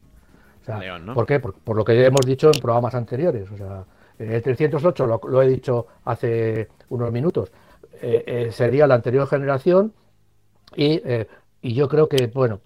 [1.14, 1.40] ¿Por qué?
[1.40, 3.50] Por, lo que hemos dicho en programas anteriores.
[3.52, 3.86] O sea,
[4.20, 7.52] el 308 lo, he dicho hace unos minutos.
[8.02, 9.94] Eh, eh, sería la anterior generación
[10.76, 11.02] y,
[11.62, 12.60] y, yo creo que, bueno,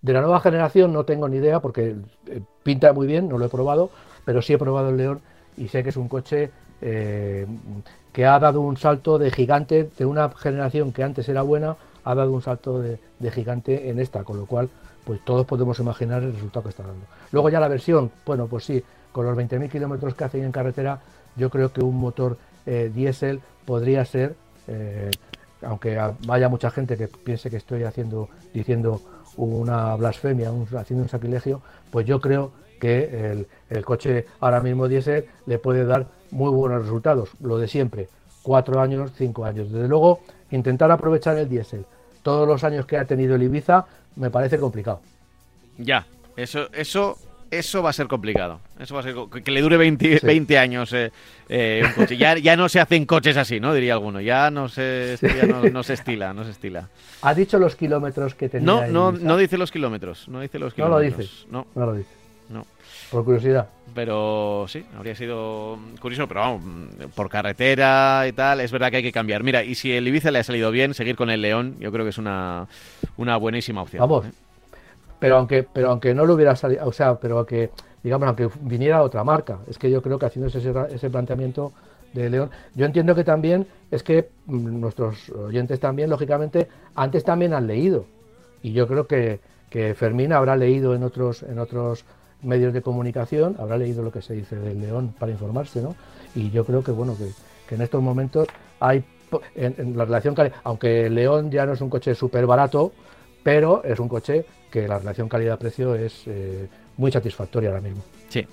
[0.00, 1.96] de la nueva generación no tengo ni idea porque
[2.62, 3.90] pinta muy bien, no lo he probado,
[4.24, 5.20] pero sí he probado el León
[5.58, 6.50] y sé que es un coche
[8.14, 12.14] que ha dado un salto de gigante de una generación que antes era buena, ha
[12.14, 12.98] dado un salto de,
[13.32, 14.70] gigante en esta, con lo cual
[15.04, 17.04] pues todos podemos imaginar el resultado que está dando.
[17.32, 21.00] Luego ya la versión, bueno, pues sí, con los 20.000 kilómetros que hacen en carretera,
[21.34, 24.36] yo creo que un motor eh, diésel podría ser,
[24.68, 25.10] eh,
[25.62, 25.98] aunque
[26.28, 29.00] haya mucha gente que piense que estoy haciendo, diciendo
[29.36, 35.26] una blasfemia, haciendo un sacrilegio, pues yo creo que el, el coche ahora mismo diésel
[35.46, 38.08] le puede dar muy buenos resultados, lo de siempre,
[38.42, 39.72] cuatro años, cinco años.
[39.72, 40.20] Desde luego,
[40.50, 41.86] intentar aprovechar el diésel
[42.24, 43.84] todos los años que ha tenido el Ibiza
[44.16, 45.00] me parece complicado.
[45.78, 46.06] Ya,
[46.36, 47.16] eso, eso,
[47.50, 48.60] eso va a ser complicado.
[48.80, 49.14] Eso va a ser
[49.44, 51.12] que le dure 20, años eh,
[51.48, 52.16] eh, un coche.
[52.16, 53.74] Ya, ya no se hacen coches así, ¿no?
[53.74, 54.20] Diría alguno.
[54.20, 55.18] Ya no se,
[55.72, 56.88] no, se estila, no se estila.
[57.22, 58.66] ¿Ha dicho los kilómetros que tenía?
[58.66, 60.28] No, no, no dice los kilómetros.
[60.28, 61.02] No dice los kilómetros.
[61.02, 61.46] No lo dice.
[61.50, 62.13] No, no lo dice.
[63.10, 63.68] Por curiosidad.
[63.94, 66.62] Pero sí, habría sido curioso, pero vamos,
[67.14, 69.44] por carretera y tal, es verdad que hay que cambiar.
[69.44, 72.04] Mira, y si el Ibiza le ha salido bien, seguir con el León, yo creo
[72.04, 72.66] que es una,
[73.16, 74.00] una buenísima opción.
[74.00, 74.26] Vamos.
[74.26, 74.32] ¿eh?
[75.20, 77.70] Pero aunque, pero aunque no lo hubiera salido, o sea, pero que,
[78.02, 81.72] digamos, aunque viniera otra marca, es que yo creo que haciendo ese, ese planteamiento
[82.12, 87.54] de León, yo entiendo que también es que mm, nuestros oyentes también, lógicamente, antes también
[87.54, 88.06] han leído.
[88.62, 89.40] Y yo creo que,
[89.70, 92.04] que Fermín habrá leído en otros, en otros
[92.44, 95.96] medios de comunicación, habrá leído lo que se dice del León para informarse, ¿no?
[96.34, 98.46] Y yo creo que, bueno, que, en estos momentos
[98.80, 99.04] hay,
[99.54, 102.92] en, la relación, aunque el León ya no es un coche súper barato,
[103.42, 108.02] pero es un coche que la relación calidad-precio es eh, muy satisfactoria ahora mismo.
[108.28, 108.46] Sí.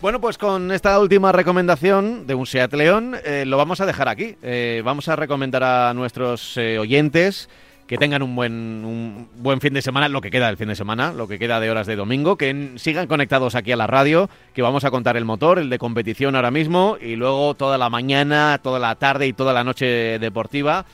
[0.00, 4.08] Bueno, pues con esta última recomendación de un Seat León eh, lo vamos a dejar
[4.08, 4.36] aquí.
[4.42, 7.48] Eh, vamos a recomendar a nuestros oyentes
[7.92, 8.52] que tengan un buen,
[8.86, 11.60] un buen fin de semana, lo que queda del fin de semana, lo que queda
[11.60, 15.18] de horas de domingo, que sigan conectados aquí a la radio, que vamos a contar
[15.18, 19.26] el motor, el de competición ahora mismo, y luego toda la mañana, toda la tarde
[19.26, 20.86] y toda la noche deportiva.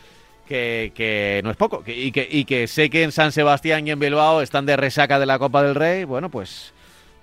[0.48, 1.84] Que, que, no es poco.
[1.86, 5.20] y, que, y que sé que en San Sebastián y en Bilbao están de resaca
[5.20, 6.02] de la Copa del Rey.
[6.02, 6.72] Bueno, pues,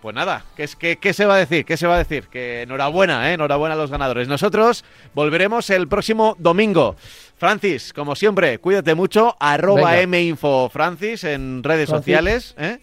[0.05, 1.65] pues nada, ¿qué, qué, qué se va a decir?
[1.65, 2.27] ¿Qué se va a decir?
[2.27, 3.33] Que enhorabuena, ¿eh?
[3.33, 4.27] enhorabuena a los ganadores.
[4.27, 4.85] Nosotros
[5.15, 6.95] volveremos el próximo domingo.
[7.37, 9.35] Francis, como siempre, cuídate mucho.
[9.39, 12.53] Arroba Minfo Francis en redes sociales.
[12.59, 12.77] ¿eh?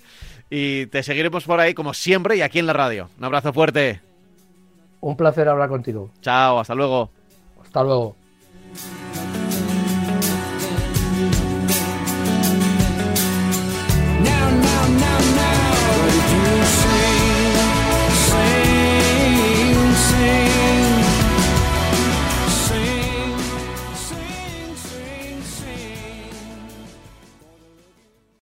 [0.51, 3.09] Y te seguiremos por ahí como siempre y aquí en la radio.
[3.17, 4.01] Un abrazo fuerte.
[5.01, 6.11] Un placer hablar contigo.
[6.23, 7.09] Chao, hasta luego.
[7.63, 8.17] Hasta luego.